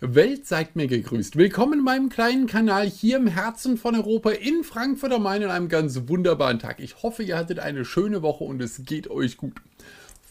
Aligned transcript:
Welt 0.00 0.46
seid 0.46 0.76
mir 0.76 0.88
gegrüßt. 0.88 1.36
Willkommen 1.36 1.78
in 1.78 1.84
meinem 1.84 2.08
kleinen 2.10 2.46
Kanal 2.46 2.86
hier 2.86 3.16
im 3.16 3.26
Herzen 3.26 3.78
von 3.78 3.94
Europa 3.94 4.30
in 4.30 4.62
Frankfurt 4.62 5.12
am 5.12 5.22
Main 5.22 5.42
an 5.42 5.50
einem 5.50 5.68
ganz 5.70 6.02
wunderbaren 6.06 6.58
Tag. 6.58 6.80
Ich 6.80 7.02
hoffe, 7.02 7.22
ihr 7.22 7.38
hattet 7.38 7.60
eine 7.60 7.86
schöne 7.86 8.20
Woche 8.20 8.44
und 8.44 8.60
es 8.60 8.82
geht 8.84 9.08
euch 9.08 9.38
gut. 9.38 9.54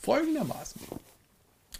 Folgendermaßen. 0.01 0.81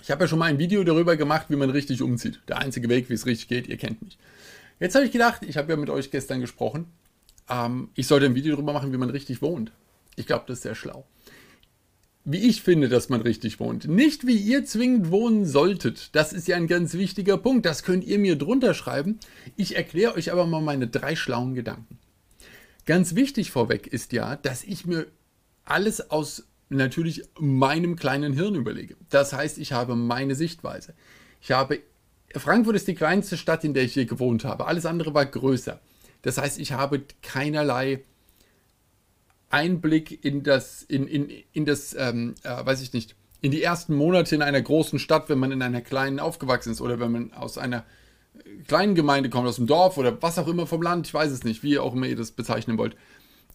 Ich 0.02 0.10
habe 0.10 0.24
ja 0.24 0.28
schon 0.28 0.40
mal 0.40 0.46
ein 0.46 0.58
Video 0.58 0.84
darüber 0.84 1.16
gemacht, 1.16 1.46
wie 1.50 1.56
man 1.56 1.70
richtig 1.70 2.02
umzieht. 2.02 2.42
Der 2.48 2.58
einzige 2.58 2.90
Weg, 2.90 3.10
wie 3.10 3.14
es 3.14 3.28
richtig 3.28 3.50
geht, 3.50 3.68
ihr 3.68 3.78
kennt 3.78 4.02
mich. 4.02 4.18
Jetzt 4.80 4.96
habe 4.96 5.06
ich 5.06 5.12
gedacht, 5.12 5.44
ich 5.48 5.58
habe 5.58 5.72
ja 5.72 5.78
mit 5.78 5.92
euch 5.92 6.10
gestern 6.10 6.42
gesprochen, 6.42 6.88
ähm, 7.50 7.90
ich 7.94 8.08
sollte 8.08 8.26
ein 8.26 8.34
Video 8.34 8.56
darüber 8.56 8.74
machen, 8.74 8.94
wie 8.94 8.98
man 8.98 9.12
richtig 9.12 9.44
wohnt. 9.44 9.72
Ich 10.16 10.26
glaube, 10.26 10.46
das 10.48 10.58
ist 10.58 10.64
sehr 10.64 10.76
schlau 10.76 11.06
wie 12.26 12.40
ich 12.40 12.64
finde, 12.64 12.90
dass 12.90 13.10
man 13.10 13.22
richtig 13.22 13.60
wohnt. 13.60 13.88
Nicht 13.88 14.26
wie 14.26 14.36
ihr 14.36 14.66
zwingend 14.66 15.12
wohnen 15.12 15.46
solltet. 15.46 16.16
Das 16.16 16.34
ist 16.34 16.48
ja 16.48 16.56
ein 16.58 16.68
ganz 16.68 16.96
wichtiger 16.96 17.38
Punkt. 17.38 17.66
Das 17.66 17.84
könnt 17.84 18.04
ihr 18.04 18.18
mir 18.18 18.36
drunter 18.36 18.74
schreiben. 18.74 19.20
Ich 19.56 19.76
erkläre 19.76 20.16
euch 20.16 20.32
aber 20.32 20.48
mal 20.48 20.62
meine 20.62 20.88
drei 20.88 21.16
schlauen 21.16 21.54
Gedanken. 21.54 22.00
Ganz 22.86 23.16
wichtig 23.16 23.52
vorweg 23.52 23.88
ist 23.88 24.12
ja, 24.12 24.36
dass 24.38 24.64
ich 24.64 24.86
mir 24.86 25.06
alles 25.64 26.10
aus 26.10 26.48
natürlich 26.70 27.24
meinem 27.40 27.96
kleinen 27.96 28.34
Hirn 28.34 28.56
überlege. 28.56 28.96
Das 29.10 29.34
heißt, 29.34 29.60
ich 29.60 29.72
habe 29.72 29.96
meine 29.96 30.34
Sichtweise. 30.34 30.96
Ich 31.42 31.52
habe 31.52 31.80
Frankfurt 32.36 32.76
ist 32.76 32.88
die 32.88 32.96
kleinste 32.96 33.38
Stadt, 33.38 33.64
in 33.64 33.74
der 33.74 33.84
ich 33.84 33.96
je 33.96 34.06
gewohnt 34.06 34.44
habe. 34.44 34.66
Alles 34.66 34.86
andere 34.86 35.14
war 35.14 35.26
größer. 35.26 35.80
Das 36.22 36.38
heißt, 36.38 36.60
ich 36.60 36.72
habe 36.74 37.04
keinerlei 37.22 38.04
Einblick 39.56 40.26
in 40.26 40.44
das, 40.44 40.84
in, 40.84 41.08
in, 41.08 41.30
in 41.54 41.66
das, 41.66 41.96
ähm, 41.98 42.36
äh, 42.44 42.66
weiß 42.66 42.82
ich 42.82 42.92
nicht, 42.92 43.16
in 43.40 43.52
die 43.52 43.64
ersten 43.64 43.96
Monate 43.96 44.36
in 44.36 44.42
einer 44.42 44.62
großen 44.62 45.00
Stadt, 45.00 45.30
wenn 45.30 45.40
man 45.40 45.54
in 45.54 45.62
einer 45.62 45.80
kleinen 45.82 46.20
aufgewachsen 46.20 46.74
ist 46.74 46.82
oder 46.82 47.00
wenn 47.00 47.12
man 47.12 47.34
aus 47.34 47.58
einer 47.58 47.86
kleinen 48.68 48.96
Gemeinde 48.96 49.30
kommt, 49.30 49.48
aus 49.48 49.56
dem 49.56 49.66
Dorf 49.66 49.98
oder 49.98 50.22
was 50.22 50.38
auch 50.38 50.50
immer 50.50 50.68
vom 50.68 50.82
Land, 50.82 51.08
ich 51.08 51.14
weiß 51.14 51.32
es 51.32 51.46
nicht, 51.46 51.64
wie 51.64 51.80
auch 51.80 51.94
immer 51.94 52.06
ihr 52.06 52.18
das 52.18 52.32
bezeichnen 52.32 52.78
wollt. 52.78 52.98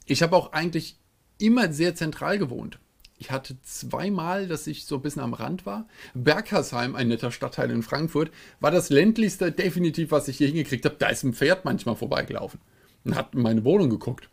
Ich 0.07 0.23
habe 0.23 0.35
auch 0.37 0.53
eigentlich 0.53 0.97
immer 1.37 1.71
sehr 1.71 1.95
zentral 1.95 2.39
gewohnt. 2.39 2.79
Ich 3.19 3.31
hatte 3.31 3.61
zweimal, 3.61 4.49
dass 4.49 4.67
ich 4.67 4.87
so 4.87 4.95
ein 4.95 5.03
bisschen 5.03 5.21
am 5.21 5.35
Rand 5.35 5.67
war. 5.67 5.87
Bergersheim, 6.15 6.97
ein 6.97 7.09
netter 7.09 7.31
Stadtteil 7.31 7.71
in 7.71 7.83
Frankfurt, 7.83 8.31
war 8.61 8.71
das 8.71 8.89
ländlichste 8.89 9.53
definitiv, 9.53 10.13
was 10.13 10.29
ich 10.29 10.39
hier 10.39 10.47
hingekriegt 10.47 10.87
habe. 10.87 10.97
Da 10.99 11.09
ist 11.09 11.25
ein 11.25 11.35
Pferd 11.35 11.67
manchmal 11.67 11.97
vorbeigelaufen 11.97 12.61
und 13.05 13.17
hat 13.17 13.35
in 13.35 13.43
meine 13.43 13.65
Wohnung 13.65 13.91
geguckt. 13.91 14.31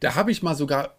Da 0.00 0.14
habe 0.14 0.30
ich 0.30 0.42
mal 0.42 0.54
sogar 0.54 0.96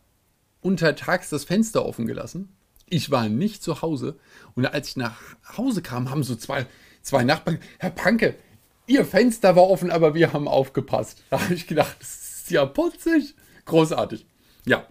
untertags 0.62 1.30
das 1.30 1.46
Fenster 1.46 1.86
offen 1.86 2.06
gelassen. 2.06 2.50
Ich 2.88 3.12
war 3.12 3.30
nicht 3.30 3.64
zu 3.64 3.82
Hause. 3.82 4.18
Und 4.56 4.66
als 4.66 4.90
ich 4.90 4.98
nach 4.98 5.20
Hause 5.58 5.82
kam, 5.82 6.10
haben 6.10 6.24
so 6.24 6.36
zwei, 6.36 6.66
zwei 7.02 7.24
Nachbarn, 7.24 7.60
Herr 7.78 7.92
Panke, 7.92 8.36
Ihr 8.90 9.06
Fenster 9.06 9.56
war 9.56 9.70
offen, 9.70 9.92
aber 9.92 10.16
wir 10.16 10.34
haben 10.34 10.48
aufgepasst. 10.48 11.22
Da 11.30 11.40
habe 11.40 11.54
ich 11.54 11.68
gedacht, 11.68 11.96
das 12.00 12.42
ist 12.42 12.50
ja 12.50 12.66
putzig. 12.66 13.36
Großartig. 13.66 14.26
Ja. 14.66 14.88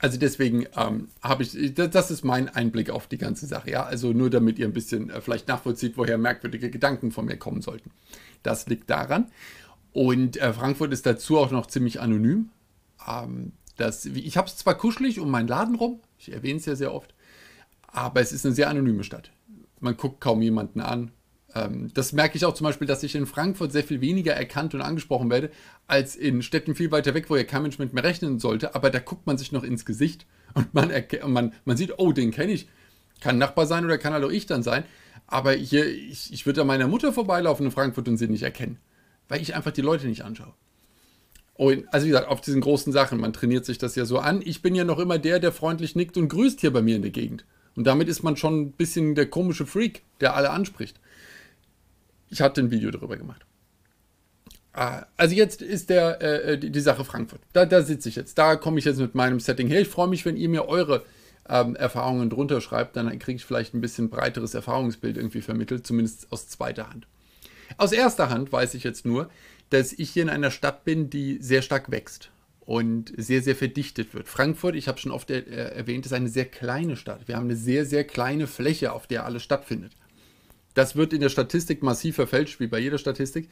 Also 0.00 0.18
deswegen 0.18 0.66
ähm, 0.76 1.08
habe 1.22 1.44
ich, 1.44 1.74
das 1.74 2.10
ist 2.10 2.24
mein 2.24 2.48
Einblick 2.48 2.90
auf 2.90 3.06
die 3.06 3.18
ganze 3.18 3.46
Sache. 3.46 3.70
Ja, 3.70 3.84
also 3.84 4.12
nur 4.12 4.30
damit 4.30 4.58
ihr 4.58 4.66
ein 4.66 4.72
bisschen 4.72 5.10
äh, 5.10 5.20
vielleicht 5.20 5.46
nachvollzieht, 5.46 5.96
woher 5.96 6.18
merkwürdige 6.18 6.70
Gedanken 6.70 7.12
von 7.12 7.26
mir 7.26 7.36
kommen 7.36 7.62
sollten. 7.62 7.92
Das 8.42 8.66
liegt 8.66 8.90
daran. 8.90 9.30
Und 9.92 10.38
äh, 10.38 10.52
Frankfurt 10.52 10.92
ist 10.92 11.06
dazu 11.06 11.38
auch 11.38 11.52
noch 11.52 11.68
ziemlich 11.68 12.00
anonym. 12.00 12.48
Ähm, 13.06 13.52
das, 13.76 14.04
ich 14.04 14.36
habe 14.36 14.48
es 14.48 14.56
zwar 14.56 14.76
kuschelig 14.76 15.18
um 15.18 15.30
meinen 15.30 15.48
Laden 15.48 15.74
rum, 15.74 16.00
ich 16.18 16.32
erwähne 16.32 16.58
es 16.58 16.66
ja 16.66 16.76
sehr 16.76 16.94
oft, 16.94 17.14
aber 17.88 18.20
es 18.20 18.32
ist 18.32 18.44
eine 18.44 18.54
sehr 18.54 18.68
anonyme 18.68 19.04
Stadt. 19.04 19.32
Man 19.80 19.96
guckt 19.96 20.20
kaum 20.20 20.42
jemanden 20.42 20.80
an. 20.80 21.10
Ähm, 21.54 21.90
das 21.92 22.12
merke 22.12 22.36
ich 22.36 22.44
auch 22.44 22.54
zum 22.54 22.64
Beispiel, 22.64 22.86
dass 22.86 23.02
ich 23.02 23.14
in 23.14 23.26
Frankfurt 23.26 23.72
sehr 23.72 23.84
viel 23.84 24.00
weniger 24.00 24.32
erkannt 24.32 24.74
und 24.74 24.82
angesprochen 24.82 25.30
werde, 25.30 25.50
als 25.86 26.16
in 26.16 26.42
Städten 26.42 26.74
viel 26.74 26.90
weiter 26.90 27.14
weg, 27.14 27.28
wo 27.28 27.36
ja 27.36 27.44
kein 27.44 27.62
Mensch 27.62 27.78
mit 27.78 27.92
mir 27.92 28.04
rechnen 28.04 28.38
sollte. 28.38 28.74
Aber 28.74 28.90
da 28.90 29.00
guckt 29.00 29.26
man 29.26 29.38
sich 29.38 29.52
noch 29.52 29.64
ins 29.64 29.84
Gesicht 29.84 30.26
und 30.54 30.72
man, 30.74 30.90
man, 31.26 31.52
man 31.64 31.76
sieht, 31.76 31.98
oh, 31.98 32.12
den 32.12 32.30
kenne 32.30 32.52
ich. 32.52 32.68
Kann 33.20 33.38
Nachbar 33.38 33.66
sein 33.66 33.84
oder 33.84 33.98
kann 33.98 34.12
halt 34.12 34.24
auch 34.24 34.30
ich 34.30 34.46
dann 34.46 34.62
sein. 34.62 34.84
Aber 35.26 35.52
hier, 35.52 35.86
ich, 35.86 36.32
ich 36.32 36.46
würde 36.46 36.62
an 36.62 36.66
meiner 36.66 36.88
Mutter 36.88 37.12
vorbeilaufen 37.12 37.66
in 37.66 37.72
Frankfurt 37.72 38.08
und 38.08 38.16
sie 38.16 38.28
nicht 38.28 38.42
erkennen, 38.42 38.78
weil 39.28 39.40
ich 39.40 39.54
einfach 39.54 39.70
die 39.70 39.80
Leute 39.80 40.06
nicht 40.06 40.22
anschaue. 40.22 40.54
Und, 41.54 41.84
also 41.92 42.06
wie 42.06 42.10
gesagt, 42.10 42.28
auf 42.28 42.40
diesen 42.40 42.60
großen 42.60 42.92
Sachen, 42.92 43.20
man 43.20 43.32
trainiert 43.32 43.64
sich 43.64 43.78
das 43.78 43.94
ja 43.94 44.04
so 44.04 44.18
an. 44.18 44.40
Ich 44.44 44.62
bin 44.62 44.74
ja 44.74 44.84
noch 44.84 44.98
immer 44.98 45.18
der, 45.18 45.38
der 45.38 45.52
freundlich 45.52 45.94
nickt 45.94 46.16
und 46.16 46.28
grüßt 46.28 46.60
hier 46.60 46.72
bei 46.72 46.82
mir 46.82 46.96
in 46.96 47.02
der 47.02 47.10
Gegend. 47.10 47.44
Und 47.76 47.86
damit 47.86 48.08
ist 48.08 48.22
man 48.22 48.36
schon 48.36 48.60
ein 48.60 48.72
bisschen 48.72 49.14
der 49.14 49.26
komische 49.26 49.66
Freak, 49.66 50.02
der 50.20 50.34
alle 50.34 50.50
anspricht. 50.50 50.98
Ich 52.30 52.40
hatte 52.40 52.60
ein 52.60 52.70
Video 52.70 52.90
darüber 52.90 53.16
gemacht. 53.16 53.44
Ah, 54.72 55.04
also 55.18 55.34
jetzt 55.34 55.60
ist 55.60 55.90
der, 55.90 56.22
äh, 56.22 56.58
die, 56.58 56.70
die, 56.70 56.80
Sache 56.80 57.04
Frankfurt. 57.04 57.40
Da, 57.52 57.66
da 57.66 57.82
sitze 57.82 58.08
ich 58.08 58.16
jetzt. 58.16 58.38
Da 58.38 58.56
komme 58.56 58.78
ich 58.78 58.86
jetzt 58.86 58.98
mit 58.98 59.14
meinem 59.14 59.38
Setting 59.38 59.68
her. 59.68 59.82
Ich 59.82 59.88
freue 59.88 60.08
mich, 60.08 60.24
wenn 60.24 60.38
ihr 60.38 60.48
mir 60.48 60.66
eure 60.66 61.04
ähm, 61.46 61.76
Erfahrungen 61.76 62.30
drunter 62.30 62.62
schreibt. 62.62 62.96
Dann 62.96 63.18
kriege 63.18 63.36
ich 63.36 63.44
vielleicht 63.44 63.74
ein 63.74 63.82
bisschen 63.82 64.08
breiteres 64.08 64.54
Erfahrungsbild 64.54 65.18
irgendwie 65.18 65.42
vermittelt, 65.42 65.86
zumindest 65.86 66.26
aus 66.30 66.48
zweiter 66.48 66.88
Hand. 66.88 67.06
Aus 67.76 67.92
erster 67.92 68.30
Hand 68.30 68.50
weiß 68.50 68.74
ich 68.74 68.84
jetzt 68.84 69.04
nur, 69.04 69.28
dass 69.72 69.92
ich 69.92 70.10
hier 70.10 70.22
in 70.22 70.28
einer 70.28 70.50
Stadt 70.50 70.84
bin, 70.84 71.10
die 71.10 71.38
sehr 71.40 71.62
stark 71.62 71.90
wächst 71.90 72.30
und 72.60 73.12
sehr, 73.16 73.42
sehr 73.42 73.56
verdichtet 73.56 74.14
wird. 74.14 74.28
Frankfurt, 74.28 74.76
ich 74.76 74.88
habe 74.88 74.98
schon 74.98 75.12
oft 75.12 75.30
er, 75.30 75.46
äh, 75.46 75.76
erwähnt, 75.76 76.06
ist 76.06 76.12
eine 76.12 76.28
sehr 76.28 76.44
kleine 76.44 76.96
Stadt. 76.96 77.26
Wir 77.26 77.36
haben 77.36 77.44
eine 77.44 77.56
sehr, 77.56 77.86
sehr 77.86 78.04
kleine 78.04 78.46
Fläche, 78.46 78.92
auf 78.92 79.06
der 79.06 79.24
alles 79.24 79.42
stattfindet. 79.42 79.92
Das 80.74 80.96
wird 80.96 81.12
in 81.12 81.20
der 81.20 81.28
Statistik 81.28 81.82
massiv 81.82 82.16
verfälscht, 82.16 82.60
wie 82.60 82.66
bei 82.66 82.78
jeder 82.78 82.98
Statistik, 82.98 83.48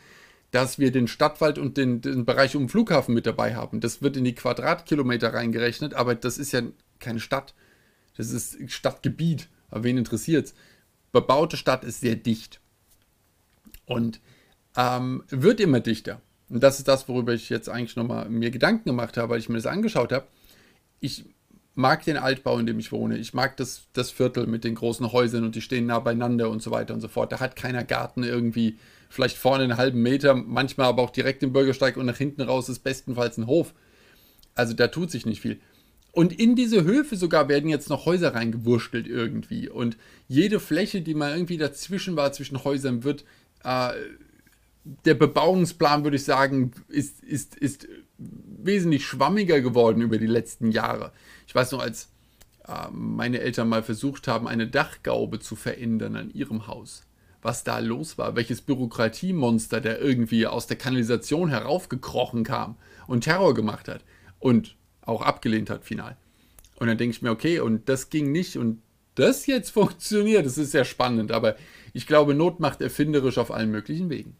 dass 0.50 0.78
wir 0.78 0.91
den 0.91 1.06
Stadtwald 1.08 1.58
und 1.58 1.76
den, 1.76 2.00
den 2.00 2.25
Bereich 2.25 2.56
um 2.56 2.64
den 2.64 2.69
Flughafen 2.69 3.14
mit 3.14 3.26
dabei 3.26 3.54
haben. 3.54 3.81
Das 3.81 4.02
wird 4.02 4.16
in 4.16 4.25
die 4.25 4.34
Quadratkilometer 4.34 5.32
reingerechnet, 5.32 5.94
aber 5.94 6.14
das 6.14 6.38
ist 6.38 6.52
ja 6.52 6.62
keine 6.98 7.20
Stadt. 7.20 7.54
Das 8.16 8.31
ist 8.31 8.58
Stadtgebiet. 8.70 9.48
Aber 9.70 9.84
wen 9.84 9.98
interessiert 9.98 10.47
es? 10.47 10.54
Bebaute 11.12 11.56
Stadt 11.56 11.84
ist 11.84 12.00
sehr 12.00 12.16
dicht. 12.16 12.60
Und 13.87 14.20
ähm, 14.76 15.22
wird 15.28 15.60
immer 15.60 15.81
dichter. 15.81 16.20
Und 16.48 16.62
das 16.62 16.78
ist 16.78 16.88
das, 16.88 17.08
worüber 17.08 17.32
ich 17.32 17.48
jetzt 17.48 17.69
eigentlich 17.69 17.97
nochmal 17.97 18.28
mir 18.28 18.50
Gedanken 18.50 18.88
gemacht 18.88 19.16
habe, 19.16 19.31
weil 19.31 19.38
ich 19.38 19.48
mir 19.48 19.56
das 19.56 19.66
angeschaut 19.66 20.12
habe. 20.12 20.26
Ich 21.00 21.25
mag 21.75 22.04
den 22.04 22.16
Altbau, 22.16 22.58
in 22.58 22.66
dem 22.66 22.78
ich 22.78 22.92
wohne. 22.92 23.16
Ich 23.16 23.32
mag 23.34 23.56
das, 23.56 23.82
das 23.92 24.10
Viertel 24.10 24.47
mit 24.47 24.64
den 24.64 24.75
großen 24.75 25.12
Häusern 25.12 25.44
und 25.44 25.54
die 25.54 25.60
stehen 25.60 25.86
nah 25.86 26.00
beieinander 26.00 26.50
und 26.50 26.62
so 26.62 26.70
weiter 26.70 26.92
und 26.94 27.00
so 27.00 27.08
fort. 27.08 27.32
Da 27.32 27.41
hat 27.41 27.56
keiner 27.56 27.84
Garten 27.84 28.25
irgendwie, 28.25 28.76
vielleicht 29.08 29.36
vorne 29.36 29.64
einen 29.64 29.76
halben 29.76 30.03
Meter, 30.03 30.34
manchmal 30.34 30.88
aber 30.88 31.02
auch 31.02 31.10
direkt 31.10 31.42
im 31.42 31.52
Bürgersteig 31.52 31.97
und 31.97 32.06
nach 32.06 32.16
hinten 32.16 32.42
raus 32.42 32.69
ist 32.69 32.81
bestenfalls 32.81 33.38
ein 33.38 33.47
Hof. 33.47 33.72
Also 34.54 34.75
da 34.75 34.88
tut 34.88 35.10
sich 35.10 35.26
nicht 35.26 35.41
viel. 35.41 35.60
Und 36.12 36.38
in 36.38 36.56
diese 36.56 36.82
Höfe 36.82 37.16
sogar 37.16 37.48
werden 37.48 37.70
jetzt 37.70 37.88
noch 37.88 38.04
Häuser 38.04 38.34
reingewurschtelt 38.34 39.06
irgendwie. 39.06 39.69
Und 39.69 39.97
jede 40.26 40.58
Fläche, 40.58 41.02
die 41.02 41.14
mal 41.14 41.32
irgendwie 41.32 41.56
dazwischen 41.56 42.16
war, 42.16 42.32
zwischen 42.32 42.64
Häusern, 42.64 43.04
wird 43.04 43.25
äh, 43.64 43.92
der 44.84 45.14
Bebauungsplan, 45.14 46.04
würde 46.04 46.16
ich 46.16 46.24
sagen, 46.24 46.72
ist, 46.88 47.22
ist, 47.22 47.54
ist 47.56 47.86
wesentlich 48.18 49.06
schwammiger 49.06 49.60
geworden 49.60 50.02
über 50.02 50.18
die 50.18 50.26
letzten 50.26 50.70
Jahre. 50.70 51.12
Ich 51.46 51.54
weiß 51.54 51.72
noch, 51.72 51.80
als 51.80 52.08
äh, 52.66 52.88
meine 52.90 53.40
Eltern 53.40 53.69
mal 53.69 53.82
versucht 53.82 54.28
haben, 54.28 54.48
eine 54.48 54.66
Dachgaube 54.66 55.40
zu 55.40 55.56
verändern 55.56 56.16
an 56.16 56.30
ihrem 56.30 56.66
Haus. 56.66 57.04
Was 57.42 57.64
da 57.64 57.78
los 57.78 58.19
war, 58.19 58.36
welches 58.36 58.60
Bürokratiemonster 58.60 59.80
der 59.80 60.00
irgendwie 60.00 60.46
aus 60.46 60.66
der 60.66 60.76
Kanalisation 60.76 61.48
heraufgekrochen 61.48 62.44
kam 62.44 62.76
und 63.06 63.24
Terror 63.24 63.54
gemacht 63.54 63.88
hat 63.88 64.04
und 64.38 64.76
auch 65.00 65.22
abgelehnt 65.22 65.70
hat, 65.70 65.84
final. 65.84 66.16
Und 66.78 66.86
dann 66.86 66.98
denke 66.98 67.16
ich 67.16 67.22
mir, 67.22 67.30
okay, 67.30 67.60
und 67.60 67.88
das 67.88 68.10
ging 68.10 68.30
nicht 68.30 68.56
und 68.58 68.82
das 69.14 69.46
jetzt 69.46 69.70
funktioniert, 69.72 70.44
das 70.44 70.58
ist 70.58 70.72
sehr 70.72 70.84
spannend, 70.84 71.32
aber 71.32 71.56
ich 71.92 72.06
glaube, 72.06 72.34
Not 72.34 72.60
macht 72.60 72.82
erfinderisch 72.82 73.38
auf 73.38 73.50
allen 73.50 73.70
möglichen 73.70 74.10
Wegen. 74.10 74.37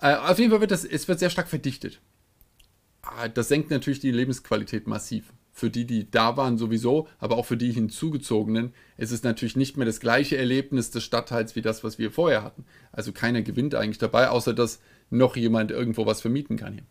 Äh, 0.00 0.14
auf 0.14 0.38
jeden 0.38 0.50
Fall 0.50 0.60
wird 0.60 0.70
das, 0.70 0.84
es 0.84 1.08
wird 1.08 1.18
sehr 1.18 1.30
stark 1.30 1.48
verdichtet. 1.48 2.00
Ah, 3.02 3.28
das 3.28 3.48
senkt 3.48 3.70
natürlich 3.70 4.00
die 4.00 4.10
Lebensqualität 4.10 4.86
massiv. 4.86 5.32
Für 5.52 5.68
die, 5.68 5.84
die 5.84 6.10
da 6.10 6.36
waren 6.36 6.58
sowieso, 6.58 7.08
aber 7.18 7.36
auch 7.36 7.44
für 7.44 7.56
die 7.56 7.72
hinzugezogenen, 7.72 8.72
ist 8.96 9.10
es 9.10 9.22
natürlich 9.22 9.56
nicht 9.56 9.76
mehr 9.76 9.86
das 9.86 10.00
gleiche 10.00 10.36
Erlebnis 10.36 10.90
des 10.90 11.02
Stadtteils 11.02 11.56
wie 11.56 11.62
das, 11.62 11.82
was 11.82 11.98
wir 11.98 12.10
vorher 12.10 12.42
hatten. 12.42 12.64
Also 12.92 13.12
keiner 13.12 13.42
gewinnt 13.42 13.74
eigentlich 13.74 13.98
dabei, 13.98 14.28
außer 14.28 14.54
dass 14.54 14.80
noch 15.10 15.36
jemand 15.36 15.70
irgendwo 15.70 16.06
was 16.06 16.20
vermieten 16.20 16.56
kann 16.56 16.74
hier. 16.74 16.84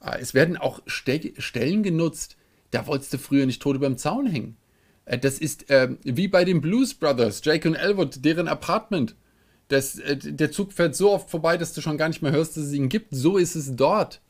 Ah, 0.00 0.16
es 0.18 0.34
werden 0.34 0.56
auch 0.56 0.80
Ste 0.86 1.34
Stellen 1.38 1.82
genutzt, 1.82 2.36
da 2.70 2.86
wolltest 2.86 3.12
du 3.12 3.18
früher 3.18 3.46
nicht 3.46 3.62
tot 3.62 3.80
dem 3.80 3.98
Zaun 3.98 4.26
hängen. 4.26 4.56
Äh, 5.04 5.18
das 5.18 5.38
ist 5.38 5.70
äh, 5.70 5.96
wie 6.02 6.28
bei 6.28 6.44
den 6.44 6.60
Blues 6.60 6.94
Brothers, 6.94 7.40
Jake 7.44 7.68
und 7.68 7.74
Elwood, 7.74 8.24
deren 8.24 8.48
Apartment. 8.48 9.16
Das, 9.68 9.98
äh, 9.98 10.16
der 10.16 10.52
Zug 10.52 10.72
fährt 10.72 10.94
so 10.94 11.12
oft 11.12 11.30
vorbei, 11.30 11.56
dass 11.56 11.72
du 11.72 11.80
schon 11.80 11.98
gar 11.98 12.08
nicht 12.08 12.22
mehr 12.22 12.32
hörst, 12.32 12.56
dass 12.56 12.64
es 12.64 12.72
ihn 12.72 12.88
gibt. 12.88 13.14
So 13.14 13.36
ist 13.36 13.54
es 13.54 13.74
dort. 13.74 14.20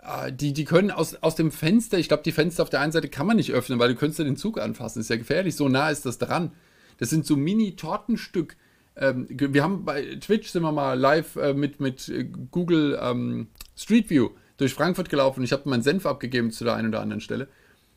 Äh, 0.00 0.32
die, 0.32 0.52
die 0.52 0.64
können 0.64 0.90
aus, 0.90 1.14
aus 1.16 1.34
dem 1.34 1.50
Fenster, 1.50 1.98
ich 1.98 2.08
glaube, 2.08 2.22
die 2.22 2.32
Fenster 2.32 2.62
auf 2.62 2.70
der 2.70 2.80
einen 2.80 2.92
Seite 2.92 3.08
kann 3.08 3.26
man 3.26 3.36
nicht 3.36 3.52
öffnen, 3.52 3.78
weil 3.78 3.88
du 3.88 3.94
könntest 3.94 4.20
den 4.20 4.36
Zug 4.36 4.60
anfassen. 4.60 5.00
Ist 5.00 5.10
ja 5.10 5.16
gefährlich, 5.16 5.56
so 5.56 5.68
nah 5.68 5.90
ist 5.90 6.06
das 6.06 6.18
dran. 6.18 6.52
Das 6.98 7.10
sind 7.10 7.26
so 7.26 7.36
Mini-Tortenstück 7.36 8.56
ähm, 8.96 9.26
wir 9.28 9.62
haben 9.62 9.84
bei 9.84 10.16
Twitch 10.16 10.50
sind 10.50 10.62
wir 10.62 10.72
mal 10.72 10.98
live 10.98 11.36
äh, 11.36 11.52
mit, 11.52 11.80
mit 11.80 12.08
äh, 12.08 12.24
Google 12.24 12.98
ähm, 13.00 13.48
Street 13.76 14.08
View 14.08 14.30
durch 14.56 14.72
Frankfurt 14.72 15.10
gelaufen. 15.10 15.44
Ich 15.44 15.52
habe 15.52 15.68
meinen 15.68 15.82
Senf 15.82 16.06
abgegeben 16.06 16.50
zu 16.50 16.64
der 16.64 16.74
einen 16.74 16.88
oder 16.88 17.00
anderen 17.00 17.20
Stelle. 17.20 17.48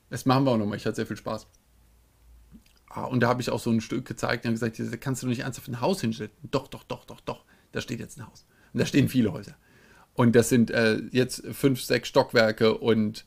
Das 0.10 0.26
machen 0.26 0.44
wir 0.44 0.52
auch 0.52 0.58
nochmal. 0.58 0.78
Ich 0.78 0.86
hatte 0.86 0.98
sehr 0.98 1.06
viel 1.06 1.16
Spaß. 1.16 1.48
Ah, 2.90 3.04
und 3.04 3.20
da 3.22 3.28
habe 3.28 3.42
ich 3.42 3.52
auch 3.52 3.60
so 3.60 3.70
ein 3.70 3.82
Stück 3.82 4.06
gezeigt 4.06 4.46
und 4.46 4.52
gesagt, 4.52 4.80
da 4.80 4.98
kannst 4.98 5.22
du 5.22 5.28
nicht 5.28 5.42
ernsthaft 5.42 5.68
ein 5.68 5.80
Haus 5.80 6.02
hinstellen. 6.02 6.32
Doch, 6.50 6.68
doch, 6.68 6.84
doch, 6.84 7.06
doch, 7.06 7.22
doch. 7.22 7.46
Da 7.72 7.82
steht 7.82 8.00
jetzt 8.00 8.18
ein 8.18 8.26
Haus. 8.26 8.46
Und 8.74 8.80
da 8.80 8.86
stehen 8.86 9.10
viele 9.10 9.32
Häuser. 9.32 9.56
Und 10.16 10.36
das 10.36 10.50
sind 10.50 10.72
äh, 10.72 10.98
jetzt 11.12 11.44
fünf, 11.52 11.82
sechs 11.82 12.10
Stockwerke 12.10 12.78
und 12.78 13.26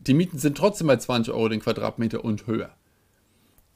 die 0.00 0.12
Mieten 0.12 0.38
sind 0.38 0.58
trotzdem 0.58 0.88
bei 0.88 0.96
20 0.96 1.32
Euro 1.32 1.48
den 1.48 1.60
Quadratmeter 1.60 2.24
und 2.24 2.46
höher. 2.46 2.74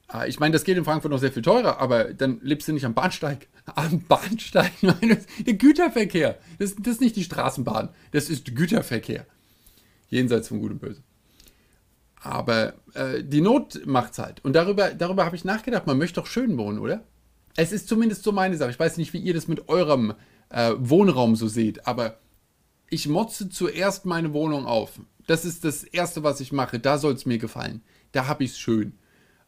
Ah, 0.08 0.26
ich 0.26 0.40
meine, 0.40 0.52
das 0.52 0.64
geht 0.64 0.76
in 0.76 0.84
Frankfurt 0.84 1.12
noch 1.12 1.20
sehr 1.20 1.30
viel 1.30 1.42
teurer, 1.42 1.78
aber 1.78 2.12
dann 2.12 2.40
lebst 2.42 2.66
du 2.66 2.72
nicht 2.72 2.84
am 2.84 2.94
Bahnsteig. 2.94 3.48
Am 3.76 4.00
Bahnsteig? 4.00 4.72
Meine, 4.82 5.18
der 5.46 5.54
Güterverkehr. 5.54 6.38
Das, 6.58 6.74
das 6.74 6.94
ist 6.94 7.00
nicht 7.00 7.14
die 7.14 7.22
Straßenbahn. 7.22 7.90
Das 8.10 8.28
ist 8.28 8.56
Güterverkehr. 8.56 9.24
Jenseits 10.08 10.48
von 10.48 10.58
Gut 10.58 10.72
und 10.72 10.80
Böse. 10.80 11.02
Aber 12.22 12.74
äh, 12.94 13.24
die 13.24 13.40
Not 13.40 13.86
macht's 13.86 14.18
halt. 14.18 14.44
Und 14.44 14.54
darüber, 14.54 14.90
darüber 14.90 15.24
habe 15.24 15.36
ich 15.36 15.44
nachgedacht. 15.44 15.86
Man 15.86 15.98
möchte 15.98 16.20
doch 16.20 16.26
schön 16.26 16.58
wohnen, 16.58 16.78
oder? 16.78 17.04
Es 17.56 17.72
ist 17.72 17.88
zumindest 17.88 18.22
so 18.22 18.32
meine 18.32 18.56
Sache. 18.56 18.70
Ich 18.70 18.78
weiß 18.78 18.96
nicht, 18.98 19.12
wie 19.12 19.18
ihr 19.18 19.34
das 19.34 19.48
mit 19.48 19.68
eurem 19.68 20.14
äh, 20.50 20.72
Wohnraum 20.78 21.34
so 21.36 21.48
seht, 21.48 21.86
aber 21.86 22.18
ich 22.90 23.08
motze 23.08 23.48
zuerst 23.48 24.04
meine 24.04 24.32
Wohnung 24.32 24.66
auf. 24.66 25.00
Das 25.26 25.44
ist 25.44 25.64
das 25.64 25.84
Erste, 25.84 26.22
was 26.22 26.40
ich 26.40 26.52
mache. 26.52 26.78
Da 26.78 26.98
soll 26.98 27.14
es 27.14 27.24
mir 27.24 27.38
gefallen. 27.38 27.82
Da 28.12 28.26
habe 28.26 28.44
ich 28.44 28.52
es 28.52 28.58
schön. 28.58 28.94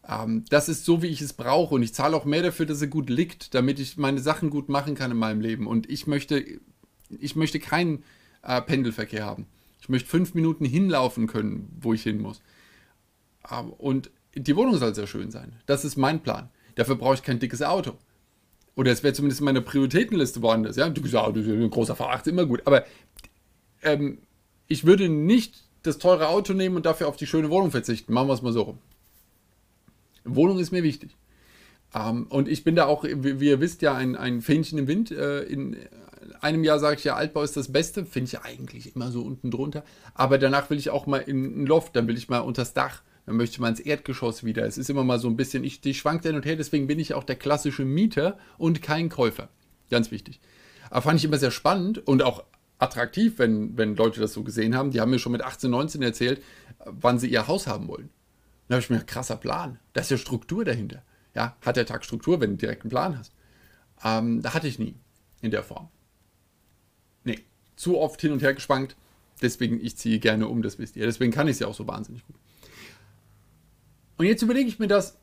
Ähm, 0.09 0.45
das 0.49 0.69
ist 0.69 0.85
so, 0.85 1.03
wie 1.03 1.09
ich 1.09 1.21
es 1.21 1.33
brauche. 1.33 1.75
Und 1.75 1.83
ich 1.83 1.93
zahle 1.93 2.17
auch 2.17 2.25
mehr 2.25 2.43
dafür, 2.43 2.67
dass 2.67 2.81
er 2.81 2.89
gut 2.89 3.11
liegt, 3.11 3.55
damit 3.55 3.81
ich 3.81 3.97
meine 3.97 4.21
Sachen 4.21 4.49
gut 4.49 4.69
machen 4.69 4.95
kann 4.95 5.11
in 5.11 5.17
meinem 5.17 5.41
Leben. 5.41 5.67
Und 5.67 5.91
ich 5.91 6.07
möchte, 6.07 6.45
ich 7.11 7.37
möchte 7.37 7.59
keinen 7.59 8.05
äh, 8.43 8.63
Pendelverkehr 8.63 9.27
haben. 9.27 9.47
Ich 9.81 9.89
möchte 9.89 10.09
fünf 10.09 10.35
Minuten 10.35 10.65
hinlaufen 10.65 11.27
können, 11.27 11.77
wo 11.81 11.93
ich 11.93 12.05
hin 12.05 12.21
muss. 12.21 12.41
Ähm, 13.50 13.73
und 13.73 14.11
die 14.35 14.56
Wohnung 14.56 14.77
soll 14.77 14.94
sehr 14.94 15.06
schön 15.06 15.31
sein. 15.31 15.55
Das 15.67 15.85
ist 15.85 15.97
mein 15.97 16.23
Plan. 16.23 16.49
Dafür 16.75 16.97
brauche 16.97 17.15
ich 17.15 17.23
kein 17.23 17.39
dickes 17.39 17.62
Auto. 17.62 17.97
Oder 18.75 18.91
es 18.91 19.03
wäre 19.03 19.12
zumindest 19.12 19.41
in 19.41 19.44
meiner 19.44 19.61
Prioritätenliste 19.61 20.41
woanders. 20.41 20.77
Ja, 20.77 20.87
ein 20.87 20.94
dickes 20.94 21.15
Auto, 21.15 21.41
ein 21.41 21.71
großer 21.71 21.94
V8 21.94 22.21
ist 22.21 22.29
immer 22.29 22.47
gut. 22.47 22.62
Aber 22.67 22.85
ähm, 23.83 24.19
ich 24.67 24.87
würde 24.87 25.09
nicht 25.09 25.65
das 25.83 25.99
teure 25.99 26.29
Auto 26.29 26.55
nehmen 26.55 26.77
und 26.77 26.87
dafür 26.87 27.09
auf 27.09 27.17
die 27.17 27.27
schöne 27.27 27.50
Wohnung 27.50 27.71
verzichten. 27.71 28.12
Machen 28.12 28.29
wir 28.29 28.35
es 28.35 28.43
mal 28.43 28.53
so 28.53 28.62
rum. 28.62 28.79
Wohnung 30.25 30.59
ist 30.59 30.73
mir 30.73 30.83
wichtig. 30.83 31.17
Ähm, 31.94 32.27
und 32.29 32.49
ich 32.49 32.65
bin 32.65 32.77
da 32.77 32.87
auch, 32.87 33.05
wie, 33.05 33.41
wie, 33.41 33.49
ihr 33.49 33.61
wisst, 33.61 33.83
ja 33.83 33.94
ein, 33.94 34.17
ein 34.17 34.41
Fähnchen 34.41 34.79
im 34.79 34.87
Wind. 34.87 35.11
Äh, 35.11 35.43
in 35.43 35.77
einem 36.41 36.65
Jahr 36.65 36.79
sage 36.79 36.97
ich 36.97 37.05
ja, 37.05 37.17
Altbau 37.17 37.43
ist 37.43 37.56
das 37.56 37.73
Beste. 37.73 38.06
Finde 38.06 38.29
ich 38.29 38.41
eigentlich 38.41 38.94
immer 38.94 39.11
so 39.11 39.23
unten 39.23 39.50
drunter. 39.50 39.85
Aber 40.15 40.39
danach 40.39 40.71
will 40.71 40.79
ich 40.79 40.91
auch 40.91 41.06
mal 41.06 41.19
in 41.19 41.62
ein 41.62 41.67
Loft, 41.67 41.94
dann 41.97 42.06
will 42.09 42.17
ich 42.17 42.29
mal 42.31 42.39
unters 42.39 42.73
Dach. 42.73 43.03
Dann 43.27 43.37
möchte 43.37 43.61
man 43.61 43.71
ins 43.71 43.81
Erdgeschoss 43.81 44.45
wieder. 44.45 44.67
Es 44.67 44.79
ist 44.79 44.91
immer 44.91 45.05
mal 45.05 45.19
so 45.19 45.29
ein 45.29 45.37
bisschen, 45.37 45.65
ich, 45.65 45.85
ich 45.85 45.99
schwank 45.99 46.23
hin 46.23 46.35
und 46.35 46.45
her, 46.45 46.57
deswegen 46.57 46.87
bin 46.87 46.99
ich 46.99 47.15
auch 47.15 47.25
der 47.25 47.37
klassische 47.37 47.85
Mieter 47.85 48.39
und 48.59 48.83
kein 48.83 49.09
Käufer. 49.09 49.49
Ganz 49.91 50.11
wichtig. 50.11 50.41
Aber 50.91 51.03
fand 51.03 51.19
ich 51.19 51.25
immer 51.25 51.39
sehr 51.39 51.51
spannend 51.51 52.07
und 52.07 52.23
auch 52.23 52.45
attraktiv, 52.79 53.39
wenn, 53.39 53.77
wenn 53.79 53.95
Leute 53.95 54.21
das 54.21 54.33
so 54.33 54.43
gesehen 54.43 54.77
haben. 54.77 54.91
Die 54.91 55.01
haben 55.01 55.11
mir 55.11 55.21
schon 55.21 55.33
mit 55.33 55.43
18, 55.43 55.71
19 55.71 56.03
erzählt, 56.03 56.43
wann 56.85 57.19
sie 57.19 57.29
ihr 57.29 57.47
Haus 57.47 57.67
haben 57.67 57.89
wollen. 57.89 58.11
Da 58.69 58.75
habe 58.75 58.83
ich 58.83 58.91
mir, 58.91 59.01
krasser 59.05 59.37
Plan. 59.37 59.79
Da 59.93 60.01
ist 60.01 60.11
ja 60.11 60.17
Struktur 60.17 60.65
dahinter. 60.65 61.03
Ja, 61.35 61.57
hat 61.65 61.77
der 61.77 61.87
Tag 61.87 62.05
Struktur, 62.05 62.41
wenn 62.41 62.51
du 62.53 62.57
direkt 62.57 62.83
einen 62.83 62.91
Plan 62.91 63.19
hast. 63.19 63.33
Ähm, 64.05 64.43
da 64.43 64.55
hatte 64.55 64.67
ich 64.67 64.79
nie 64.79 64.97
in 65.41 65.51
der 65.51 65.63
Form. 65.63 65.89
Nee, 67.25 67.41
zu 67.77 67.99
oft 67.99 68.21
hin 68.21 68.33
und 68.33 68.43
her 68.43 68.55
gespannt. 68.55 68.97
Deswegen, 69.41 69.81
ich 69.85 69.97
ziehe 69.97 70.19
gerne 70.19 70.49
um, 70.49 70.63
das 70.63 70.79
wisst 70.79 70.97
ihr. 70.97 71.07
Deswegen 71.07 71.33
kann 71.33 71.49
ich 71.49 71.53
es 71.53 71.59
ja 71.61 71.69
auch 71.69 71.75
so 71.75 71.87
wahnsinnig 71.87 72.27
gut. 72.27 72.37
Und 74.23 74.29
jetzt 74.29 74.43
überlege 74.43 74.69
ich 74.69 74.79
mir 74.79 74.87
das. 74.87 75.19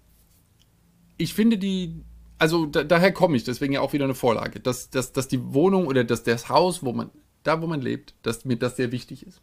Ich 1.16 1.34
finde 1.34 1.58
die, 1.58 2.04
also 2.38 2.66
da, 2.66 2.84
daher 2.84 3.14
komme 3.14 3.38
ich, 3.38 3.46
deswegen 3.46 3.72
ja 3.72 3.80
auch 3.80 3.94
wieder 3.94 4.04
eine 4.04 4.14
Vorlage, 4.14 4.60
dass, 4.60 4.90
dass, 4.90 5.14
dass 5.14 5.30
die 5.30 5.54
Wohnung 5.54 5.88
oder 5.88 6.04
dass 6.04 6.24
das 6.24 6.50
Haus, 6.50 6.84
wo 6.84 6.92
man, 6.92 7.10
da 7.44 7.62
wo 7.62 7.68
man 7.68 7.80
lebt, 7.80 8.14
dass 8.24 8.44
mir 8.44 8.58
das 8.58 8.76
sehr 8.76 8.92
wichtig 8.92 9.26
ist. 9.26 9.40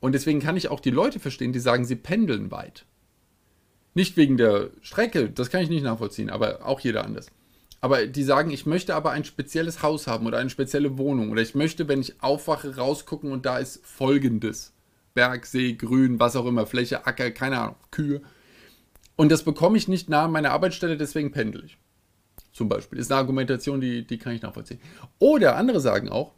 Und 0.00 0.10
deswegen 0.10 0.40
kann 0.40 0.56
ich 0.56 0.70
auch 0.70 0.80
die 0.80 0.90
Leute 0.90 1.20
verstehen, 1.20 1.52
die 1.52 1.60
sagen, 1.60 1.84
sie 1.84 1.94
pendeln 1.94 2.50
weit. 2.50 2.84
Nicht 3.94 4.16
wegen 4.16 4.36
der 4.36 4.70
Strecke, 4.80 5.30
das 5.30 5.50
kann 5.50 5.62
ich 5.62 5.70
nicht 5.70 5.84
nachvollziehen, 5.84 6.30
aber 6.30 6.66
auch 6.66 6.80
jeder 6.80 7.04
anders. 7.04 7.28
Aber 7.80 8.08
die 8.08 8.24
sagen, 8.24 8.50
ich 8.50 8.66
möchte 8.66 8.96
aber 8.96 9.12
ein 9.12 9.24
spezielles 9.24 9.84
Haus 9.84 10.08
haben 10.08 10.26
oder 10.26 10.38
eine 10.38 10.50
spezielle 10.50 10.98
Wohnung. 10.98 11.30
Oder 11.30 11.42
ich 11.42 11.54
möchte, 11.54 11.86
wenn 11.86 12.00
ich 12.00 12.20
aufwache, 12.20 12.74
rausgucken 12.74 13.30
und 13.30 13.46
da 13.46 13.58
ist 13.58 13.86
folgendes. 13.86 14.72
Berg, 15.14 15.46
See, 15.46 15.74
Grün, 15.74 16.20
was 16.20 16.36
auch 16.36 16.46
immer, 16.46 16.66
Fläche, 16.66 17.06
Acker, 17.06 17.30
keine 17.30 17.60
Ahnung, 17.60 17.76
Kühe. 17.90 18.22
Und 19.16 19.30
das 19.30 19.42
bekomme 19.42 19.76
ich 19.76 19.88
nicht 19.88 20.08
nahe 20.08 20.28
meiner 20.28 20.52
Arbeitsstelle, 20.52 20.96
deswegen 20.96 21.32
pendel 21.32 21.64
ich. 21.64 21.78
Zum 22.52 22.68
Beispiel. 22.68 22.98
Ist 22.98 23.12
eine 23.12 23.20
Argumentation, 23.20 23.80
die, 23.80 24.06
die 24.06 24.18
kann 24.18 24.34
ich 24.34 24.42
nachvollziehen. 24.42 24.80
Oder 25.18 25.56
andere 25.56 25.80
sagen 25.80 26.08
auch, 26.08 26.32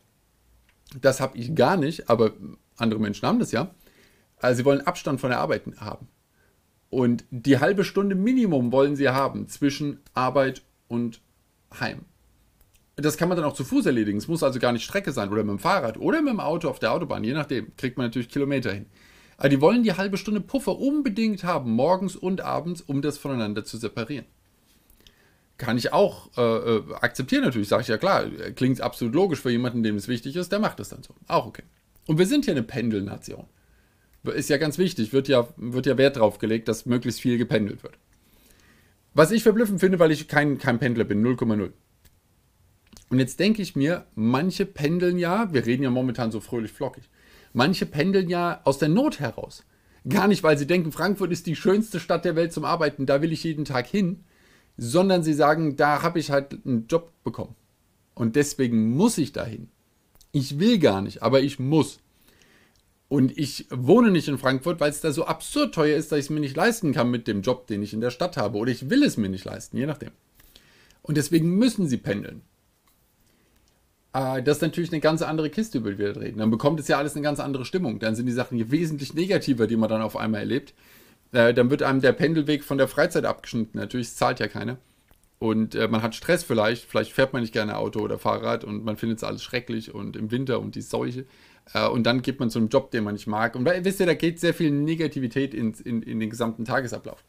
das 1.01 1.21
habe 1.21 1.39
ich 1.39 1.55
gar 1.55 1.77
nicht, 1.77 2.11
aber 2.11 2.33
andere 2.77 3.01
Menschen 3.01 3.27
haben 3.27 3.39
das 3.39 3.53
ja. 3.53 3.75
Also 4.39 4.59
sie 4.59 4.65
wollen 4.65 4.87
Abstand 4.87 5.21
von 5.21 5.31
der 5.31 5.39
Arbeit 5.39 5.63
haben. 5.79 6.09
Und 6.91 7.25
die 7.31 7.59
halbe 7.59 7.85
Stunde 7.85 8.15
Minimum 8.15 8.73
wollen 8.73 8.97
sie 8.97 9.09
haben 9.09 9.49
zwischen 9.49 10.01
Arbeit 10.13 10.63
und 10.89 11.21
Heim. 11.79 12.05
Das 12.97 13.17
kann 13.17 13.29
man 13.29 13.37
dann 13.37 13.47
auch 13.47 13.55
zu 13.55 13.65
Fuß 13.65 13.87
erledigen. 13.87 14.19
Es 14.19 14.29
muss 14.29 14.43
also 14.43 14.59
gar 14.59 14.73
nicht 14.73 14.85
Strecke 14.85 15.12
sein 15.12 15.31
oder 15.31 15.43
mit 15.43 15.50
dem 15.50 15.59
Fahrrad 15.59 15.97
oder 15.97 16.21
mit 16.21 16.33
dem 16.33 16.41
Auto 16.41 16.69
auf 16.69 16.79
der 16.79 16.93
Autobahn, 16.93 17.25
je 17.25 17.33
nachdem. 17.33 17.75
Kriegt 17.77 17.97
man 17.97 18.06
natürlich 18.06 18.29
Kilometer 18.29 18.73
hin. 18.73 18.87
Aber 19.39 19.49
die 19.49 19.61
wollen 19.61 19.83
die 19.83 19.94
halbe 19.94 20.19
Stunde 20.19 20.41
Puffer 20.41 20.79
unbedingt 20.79 21.43
haben, 21.43 21.73
morgens 21.73 22.17
und 22.17 22.43
abends, 22.43 22.83
um 22.83 23.03
das 23.03 23.19
voneinander 23.19 23.65
zu 23.65 23.79
separieren. 23.79 24.27
Kann 25.56 25.79
ich 25.79 25.93
auch 25.93 26.31
äh, 26.37 26.43
äh 26.43 26.83
akzeptieren 27.00 27.44
natürlich, 27.44 27.69
sage 27.69 27.83
ich 27.83 27.89
ja 27.89 27.99
klar. 27.99 28.25
Klingt 28.55 28.81
absolut 28.81 29.15
logisch 29.15 29.41
für 29.41 29.50
jemanden, 29.50 29.83
dem 29.83 29.97
es 29.97 30.09
wichtig 30.09 30.37
ist, 30.37 30.53
der 30.53 30.59
macht 30.59 30.81
es 30.81 30.91
dann 30.91 31.03
so. 31.03 31.15
Auch 31.29 31.47
okay. 31.47 31.62
Und 32.06 32.19
wir 32.19 32.27
sind 32.27 32.47
ja 32.47 32.53
eine 32.53 32.62
Pendelnation. 32.62 33.47
Ist 34.25 34.50
ja 34.50 34.56
ganz 34.56 34.79
wichtig, 34.79 35.12
wird 35.12 35.29
ja, 35.29 35.49
wird 35.56 35.87
ja 35.87 35.99
Wert 35.99 36.17
drauf 36.17 36.39
gelegt, 36.39 36.69
dass 36.69 36.87
möglichst 36.87 37.21
viel 37.21 37.39
gependelt 37.39 37.83
wird. 37.83 37.99
Was 39.15 39.31
ich 39.31 39.43
verblüffend 39.43 39.81
finde, 39.81 39.99
weil 39.99 40.12
ich 40.12 40.29
kein, 40.29 40.59
kein 40.59 40.79
Pendler 40.79 41.05
bin, 41.05 41.25
0,0. 41.25 41.73
Und 43.12 43.19
jetzt 43.19 43.38
denke 43.41 43.61
ich 43.61 43.76
mir, 43.76 44.06
manche 44.14 44.64
pendeln 44.64 45.19
ja, 45.19 45.53
wir 45.53 45.67
reden 45.67 45.82
ja 45.82 45.91
momentan 45.91 46.32
so 46.32 46.41
fröhlich 46.41 46.72
flockig, 46.72 47.10
manche 47.53 47.84
pendeln 47.84 48.31
ja 48.31 48.63
aus 48.65 48.79
der 48.79 48.89
Not 48.89 49.20
heraus. 49.20 49.67
Gar 50.08 50.29
nicht, 50.29 50.43
weil 50.43 50.56
sie 50.56 50.67
denken, 50.67 50.93
Frankfurt 50.93 51.31
ist 51.31 51.46
die 51.46 51.55
schönste 51.55 52.01
Stadt 52.01 52.25
der 52.25 52.37
Welt 52.37 52.55
zum 52.55 52.65
Arbeiten, 52.65 53.05
da 53.05 53.20
will 53.20 53.31
ich 53.31 53.44
jeden 53.44 53.67
Tag 53.67 53.87
hin, 53.87 54.25
sondern 54.79 55.22
sie 55.22 55.34
sagen, 55.34 55.77
da 55.77 56.01
habe 56.01 56.20
ich 56.20 56.31
halt 56.31 56.65
einen 56.65 56.87
Job 56.87 57.13
bekommen. 57.22 57.55
Und 58.15 58.34
deswegen 58.34 58.96
muss 58.96 59.19
ich 59.19 59.32
dahin. 59.32 59.69
Ich 60.32 60.58
will 60.58 60.79
gar 60.79 61.03
nicht, 61.03 61.22
aber 61.22 61.43
ich 61.43 61.58
muss. 61.58 62.01
Und 63.08 63.37
ich 63.37 63.67
wohne 63.69 64.10
nicht 64.10 64.29
in 64.29 64.39
Frankfurt, 64.39 64.81
weil 64.81 64.91
es 64.91 65.03
da 65.03 65.13
so 65.13 65.27
absurd 65.27 65.75
teuer 65.75 65.98
ist, 65.98 66.13
dass 66.13 66.19
ich 66.19 66.25
es 66.25 66.31
mir 66.31 66.41
nicht 66.41 66.56
leisten 66.56 66.94
kann 66.94 67.10
mit 67.10 67.29
dem 67.29 67.43
Job, 67.43 67.67
den 67.67 67.82
ich 67.82 67.93
in 67.93 68.01
der 68.01 68.08
Stadt 68.08 68.39
habe. 68.39 68.56
Oder 68.56 68.72
ich 68.72 68.89
will 68.89 69.03
es 69.03 69.19
mir 69.19 69.29
nicht 69.29 69.44
leisten, 69.44 69.77
je 69.77 69.84
nachdem. 69.84 70.13
Und 71.03 71.19
deswegen 71.19 71.58
müssen 71.58 71.89
sie 71.89 71.98
pendeln. 71.98 72.41
Äh, 74.13 74.43
das 74.43 74.59
ist 74.59 74.63
natürlich 74.63 74.93
eine 74.93 75.01
ganz 75.01 75.23
andere 75.23 75.51
Kiste, 75.51 75.79
über 75.79 75.93
die 75.93 75.99
wir 75.99 76.17
reden. 76.17 76.39
Dann 76.39 76.51
bekommt 76.51 76.81
es 76.81 76.89
ja 76.89 76.99
alles 76.99 77.15
eine 77.15 77.23
ganz 77.23 77.41
andere 77.41 77.65
Stimmung. 77.65 77.99
Dann 77.99 78.15
sind 78.15 78.27
die 78.27 78.33
Sachen 78.33 78.57
hier 78.57 78.71
wesentlich 78.71 79.15
negativer, 79.15 79.67
die 79.67 79.77
man 79.77 79.89
dann 79.89 80.03
auf 80.03 80.17
einmal 80.17 80.41
erlebt. 80.41 80.75
Äh, 81.33 81.55
dann 81.55 81.71
wird 81.71 81.83
einem 81.83 82.01
der 82.01 82.13
Pendelweg 82.13 82.65
von 82.65 82.79
der 82.79 82.89
Freizeit 82.89 83.25
abgeschnitten. 83.25 83.79
Natürlich 83.79 84.15
zahlt 84.15 84.41
ja 84.41 84.49
keiner. 84.49 84.79
Und 85.39 85.75
äh, 85.75 85.89
man 85.89 86.03
hat 86.03 86.15
Stress 86.15 86.45
vielleicht, 86.45 86.85
vielleicht 86.85 87.13
fährt 87.13 87.33
man 87.33 87.43
nicht 87.43 87.53
gerne 87.53 87.77
Auto 87.77 88.01
oder 88.01 88.19
Fahrrad 88.19 88.63
und 88.63 88.85
man 88.85 88.97
findet 88.97 89.19
es 89.19 89.25
alles 89.25 89.43
schrecklich 89.43 89.93
und 89.93 90.17
im 90.17 90.31
Winter 90.31 90.61
und 90.61 90.77
die 90.77 90.83
Seuche. 90.83 91.25
Und 91.93 92.05
dann 92.05 92.23
geht 92.23 92.41
man 92.41 92.51
zu 92.51 92.59
einem 92.59 92.71
Job, 92.71 92.91
den 92.91 93.05
man 93.05 93.15
nicht 93.15 93.29
mag. 93.29 93.55
Und 93.55 93.65
wisst 93.65 94.01
ihr, 94.01 94.07
da 94.07 94.15
geht 94.15 94.41
sehr 94.41 94.53
viel 94.53 94.73
Negativität 94.73 95.55
in, 95.55 95.73
in, 95.85 96.03
in 96.03 96.19
den 96.19 96.29
gesamten 96.29 96.65
Tagesablauf. 96.65 97.23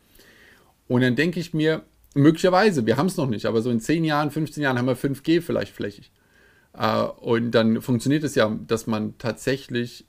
Und 0.88 1.02
dann 1.02 1.16
denke 1.16 1.40
ich 1.40 1.54
mir, 1.54 1.84
möglicherweise, 2.16 2.88
wir 2.88 2.98
haben 2.98 3.06
es 3.06 3.16
noch 3.16 3.30
nicht, 3.30 3.46
aber 3.46 3.62
so 3.62 3.70
in 3.70 3.80
10 3.80 4.04
Jahren, 4.04 4.32
15 4.32 4.63
Jahren 4.63 4.80
haben 4.80 4.88
wir 4.88 4.98
5G 4.98 5.42
vielleicht 5.42 5.74
flächig. 5.74 6.12
Äh, 6.74 7.03
und 7.03 7.51
dann 7.51 7.82
funktioniert 7.82 8.24
es 8.24 8.36
ja, 8.36 8.50
dass 8.68 8.88
man 8.88 9.18
tatsächlich, 9.18 10.06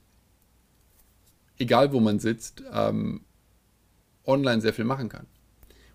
egal 1.57 1.93
wo 1.93 1.99
man 1.99 2.19
sitzt, 2.19 2.63
ähm, 2.71 3.21
online 4.25 4.61
sehr 4.61 4.73
viel 4.73 4.85
machen 4.85 5.09
kann. 5.09 5.27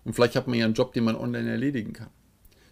Und 0.03 0.13
vielleicht 0.13 0.35
hat 0.35 0.47
man 0.47 0.57
ja 0.57 0.65
einen 0.65 0.73
Job, 0.73 0.93
den 0.93 1.03
man 1.03 1.15
online 1.15 1.49
erledigen 1.49 1.93
kann. 1.93 2.09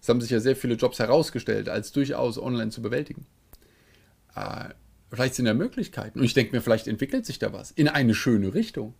Es 0.02 0.10
haben 0.10 0.22
sich 0.22 0.32
ja 0.32 0.40
sehr 0.40 0.56
viele 0.56 0.76
Jobs 0.76 1.00
herausgestellt, 1.00 1.70
als 1.70 1.92
durchaus 1.92 2.38
online 2.38 2.72
zu 2.72 2.82
bewältigen. 2.82 3.26
Äh, 4.36 4.70
vielleicht 5.12 5.36
sind 5.36 5.46
da 5.46 5.54
Möglichkeiten. 5.54 6.20
Und 6.20 6.26
ich 6.26 6.34
denke 6.34 6.56
mir, 6.56 6.62
vielleicht 6.62 6.88
entwickelt 6.88 7.26
sich 7.26 7.40
da 7.40 7.54
was 7.54 7.72
in 7.72 7.88
eine 7.88 8.16
schöne 8.16 8.54
Richtung. 8.54 8.94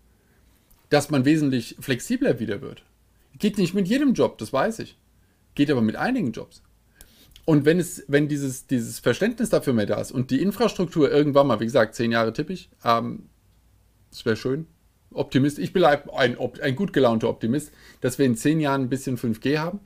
Dass 0.90 1.10
man 1.12 1.24
wesentlich 1.24 1.76
flexibler 1.80 2.40
wieder 2.40 2.62
wird. 2.62 2.84
Geht 3.38 3.58
nicht 3.58 3.76
mit 3.76 3.88
jedem 3.88 4.14
Job, 4.14 4.40
das 4.40 4.52
weiß 4.52 4.80
ich. 4.80 4.98
geht 5.56 5.70
aber 5.70 5.82
mit 5.82 5.96
einigen 5.96 6.32
Jobs. 6.32 6.64
Und 7.50 7.66
wenn 7.66 7.80
es, 7.80 8.04
wenn 8.08 8.28
dieses, 8.28 8.68
dieses 8.68 9.00
Verständnis 9.00 9.50
dafür 9.50 9.74
mehr 9.74 9.88
da 9.88 10.00
ist 10.00 10.12
und 10.12 10.30
die 10.30 10.40
Infrastruktur 10.40 11.10
irgendwann 11.12 11.48
mal, 11.48 11.60
wie 11.60 11.66
gesagt, 11.66 11.96
zehn 11.96 12.12
Jahre 12.12 12.32
tippig, 12.32 12.70
ähm, 12.86 13.24
das 14.12 14.24
wäre 14.24 14.36
schön. 14.36 14.68
Optimist, 15.10 15.58
ich 15.58 15.74
bleibe 15.74 16.16
ein, 16.16 16.38
ein 16.62 16.76
gut 16.76 16.94
gelaunter 16.94 17.28
Optimist, 17.28 17.72
dass 18.02 18.20
wir 18.20 18.28
in 18.28 18.36
zehn 18.36 18.60
Jahren 18.60 18.84
ein 18.84 18.90
bisschen 18.90 19.18
5G 19.18 19.58
haben, 19.58 19.80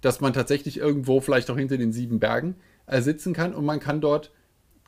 dass 0.00 0.22
man 0.22 0.32
tatsächlich 0.32 0.78
irgendwo 0.78 1.20
vielleicht 1.20 1.50
auch 1.50 1.58
hinter 1.58 1.76
den 1.76 1.92
sieben 1.92 2.18
Bergen 2.18 2.56
äh, 2.86 3.02
sitzen 3.02 3.34
kann 3.34 3.54
und 3.54 3.66
man 3.66 3.78
kann 3.78 4.00
dort 4.00 4.32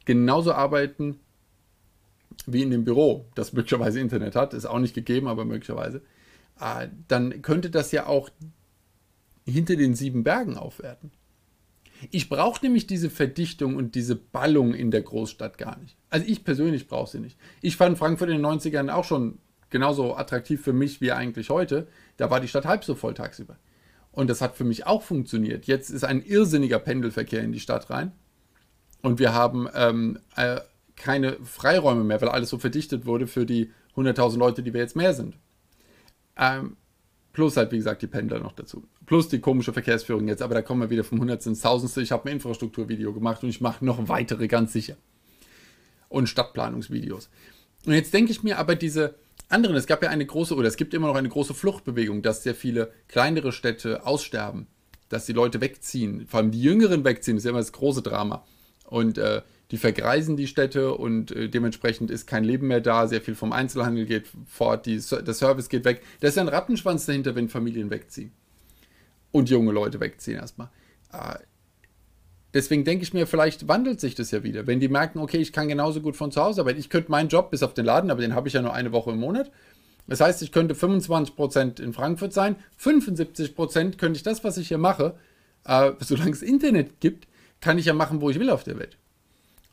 genauso 0.06 0.54
arbeiten 0.54 1.20
wie 2.46 2.62
in 2.62 2.70
dem 2.70 2.86
Büro, 2.86 3.26
das 3.34 3.52
möglicherweise 3.52 4.00
Internet 4.00 4.34
hat, 4.34 4.54
ist 4.54 4.64
auch 4.64 4.78
nicht 4.78 4.94
gegeben, 4.94 5.28
aber 5.28 5.44
möglicherweise. 5.44 6.00
Äh, 6.58 6.88
dann 7.06 7.42
könnte 7.42 7.68
das 7.68 7.92
ja 7.92 8.06
auch 8.06 8.30
hinter 9.44 9.76
den 9.76 9.94
sieben 9.94 10.24
Bergen 10.24 10.56
aufwerten. 10.56 11.10
Ich 12.10 12.28
brauche 12.28 12.64
nämlich 12.64 12.86
diese 12.86 13.10
Verdichtung 13.10 13.76
und 13.76 13.94
diese 13.94 14.16
Ballung 14.16 14.74
in 14.74 14.90
der 14.90 15.02
Großstadt 15.02 15.58
gar 15.58 15.78
nicht. 15.78 15.96
Also 16.10 16.26
ich 16.28 16.44
persönlich 16.44 16.88
brauche 16.88 17.10
sie 17.10 17.20
nicht. 17.20 17.38
Ich 17.60 17.76
fand 17.76 17.98
Frankfurt 17.98 18.30
in 18.30 18.36
den 18.36 18.46
90ern 18.46 18.90
auch 18.90 19.04
schon 19.04 19.38
genauso 19.70 20.16
attraktiv 20.16 20.62
für 20.62 20.72
mich 20.72 21.00
wie 21.00 21.12
eigentlich 21.12 21.50
heute. 21.50 21.88
Da 22.16 22.30
war 22.30 22.40
die 22.40 22.48
Stadt 22.48 22.66
halb 22.66 22.84
so 22.84 22.94
voll 22.94 23.14
tagsüber. 23.14 23.56
Und 24.12 24.30
das 24.30 24.40
hat 24.40 24.56
für 24.56 24.64
mich 24.64 24.86
auch 24.86 25.02
funktioniert. 25.02 25.66
Jetzt 25.66 25.90
ist 25.90 26.04
ein 26.04 26.22
irrsinniger 26.22 26.78
Pendelverkehr 26.78 27.42
in 27.42 27.52
die 27.52 27.60
Stadt 27.60 27.90
rein. 27.90 28.12
Und 29.02 29.18
wir 29.18 29.34
haben 29.34 29.68
ähm, 29.74 30.18
äh, 30.36 30.60
keine 30.96 31.36
Freiräume 31.42 32.04
mehr, 32.04 32.20
weil 32.20 32.28
alles 32.28 32.50
so 32.50 32.58
verdichtet 32.58 33.06
wurde 33.06 33.26
für 33.26 33.44
die 33.44 33.72
100.000 33.96 34.38
Leute, 34.38 34.62
die 34.62 34.72
wir 34.72 34.80
jetzt 34.80 34.96
mehr 34.96 35.14
sind. 35.14 35.36
Ähm, 36.36 36.76
plus 37.32 37.56
halt, 37.56 37.72
wie 37.72 37.76
gesagt, 37.76 38.02
die 38.02 38.06
Pendler 38.06 38.38
noch 38.38 38.52
dazu. 38.52 38.84
Plus 39.06 39.28
die 39.28 39.40
komische 39.40 39.72
Verkehrsführung 39.72 40.28
jetzt. 40.28 40.42
Aber 40.42 40.54
da 40.54 40.62
kommen 40.62 40.80
wir 40.80 40.90
wieder 40.90 41.04
vom 41.04 41.20
Hundertsten 41.20 41.52
ins 41.52 41.60
Tausendste. 41.62 42.02
Ich 42.02 42.12
habe 42.12 42.28
ein 42.28 42.36
Infrastrukturvideo 42.36 43.12
gemacht 43.12 43.42
und 43.42 43.50
ich 43.50 43.60
mache 43.60 43.84
noch 43.84 44.08
weitere, 44.08 44.48
ganz 44.48 44.72
sicher. 44.72 44.96
Und 46.08 46.28
Stadtplanungsvideos. 46.28 47.28
Und 47.86 47.92
jetzt 47.92 48.14
denke 48.14 48.32
ich 48.32 48.42
mir 48.42 48.58
aber 48.58 48.76
diese 48.76 49.16
anderen, 49.48 49.76
es 49.76 49.86
gab 49.86 50.02
ja 50.02 50.08
eine 50.10 50.24
große, 50.24 50.54
oder 50.54 50.68
es 50.68 50.76
gibt 50.76 50.94
immer 50.94 51.08
noch 51.08 51.16
eine 51.16 51.28
große 51.28 51.54
Fluchtbewegung, 51.54 52.22
dass 52.22 52.42
sehr 52.42 52.54
viele 52.54 52.92
kleinere 53.08 53.52
Städte 53.52 54.06
aussterben, 54.06 54.66
dass 55.08 55.26
die 55.26 55.32
Leute 55.32 55.60
wegziehen, 55.60 56.26
vor 56.26 56.40
allem 56.40 56.50
die 56.50 56.62
Jüngeren 56.62 57.04
wegziehen, 57.04 57.36
das 57.36 57.42
ist 57.42 57.46
ja 57.46 57.50
immer 57.50 57.60
das 57.60 57.72
große 57.72 58.02
Drama. 58.02 58.44
Und 58.86 59.18
äh, 59.18 59.42
die 59.70 59.76
vergreisen 59.78 60.36
die 60.36 60.46
Städte 60.46 60.94
und 60.94 61.30
äh, 61.30 61.48
dementsprechend 61.48 62.10
ist 62.10 62.26
kein 62.26 62.44
Leben 62.44 62.68
mehr 62.68 62.80
da, 62.80 63.06
sehr 63.06 63.20
viel 63.20 63.34
vom 63.34 63.52
Einzelhandel 63.52 64.06
geht 64.06 64.26
fort, 64.46 64.86
die, 64.86 64.96
der 64.96 65.34
Service 65.34 65.68
geht 65.68 65.84
weg. 65.84 66.02
Da 66.20 66.28
ist 66.28 66.36
ja 66.36 66.42
ein 66.42 66.48
Rattenschwanz 66.48 67.06
dahinter, 67.06 67.34
wenn 67.34 67.48
Familien 67.48 67.90
wegziehen. 67.90 68.32
Und 69.34 69.50
junge 69.50 69.72
Leute 69.72 69.98
wegziehen 69.98 70.36
erstmal. 70.36 70.68
Äh, 71.12 71.40
deswegen 72.52 72.84
denke 72.84 73.02
ich 73.02 73.12
mir, 73.12 73.26
vielleicht 73.26 73.66
wandelt 73.66 73.98
sich 73.98 74.14
das 74.14 74.30
ja 74.30 74.44
wieder. 74.44 74.68
Wenn 74.68 74.78
die 74.78 74.86
merken, 74.86 75.18
okay, 75.18 75.38
ich 75.38 75.52
kann 75.52 75.66
genauso 75.66 76.00
gut 76.00 76.14
von 76.14 76.30
zu 76.30 76.40
Hause 76.40 76.60
arbeiten. 76.60 76.78
Ich 76.78 76.88
könnte 76.88 77.10
meinen 77.10 77.28
Job 77.28 77.50
bis 77.50 77.64
auf 77.64 77.74
den 77.74 77.84
Laden, 77.84 78.12
aber 78.12 78.20
den 78.20 78.36
habe 78.36 78.46
ich 78.46 78.54
ja 78.54 78.62
nur 78.62 78.72
eine 78.72 78.92
Woche 78.92 79.10
im 79.10 79.18
Monat. 79.18 79.50
Das 80.06 80.20
heißt, 80.20 80.40
ich 80.42 80.52
könnte 80.52 80.74
25% 80.76 81.82
in 81.82 81.92
Frankfurt 81.92 82.32
sein, 82.32 82.54
75% 82.80 83.96
könnte 83.96 84.18
ich 84.18 84.22
das, 84.22 84.44
was 84.44 84.56
ich 84.56 84.68
hier 84.68 84.78
mache, 84.78 85.16
äh, 85.64 85.90
solange 85.98 86.30
es 86.30 86.42
Internet 86.42 87.00
gibt, 87.00 87.26
kann 87.60 87.76
ich 87.76 87.86
ja 87.86 87.92
machen, 87.92 88.20
wo 88.20 88.30
ich 88.30 88.38
will 88.38 88.50
auf 88.50 88.62
der 88.62 88.78
Welt. 88.78 88.98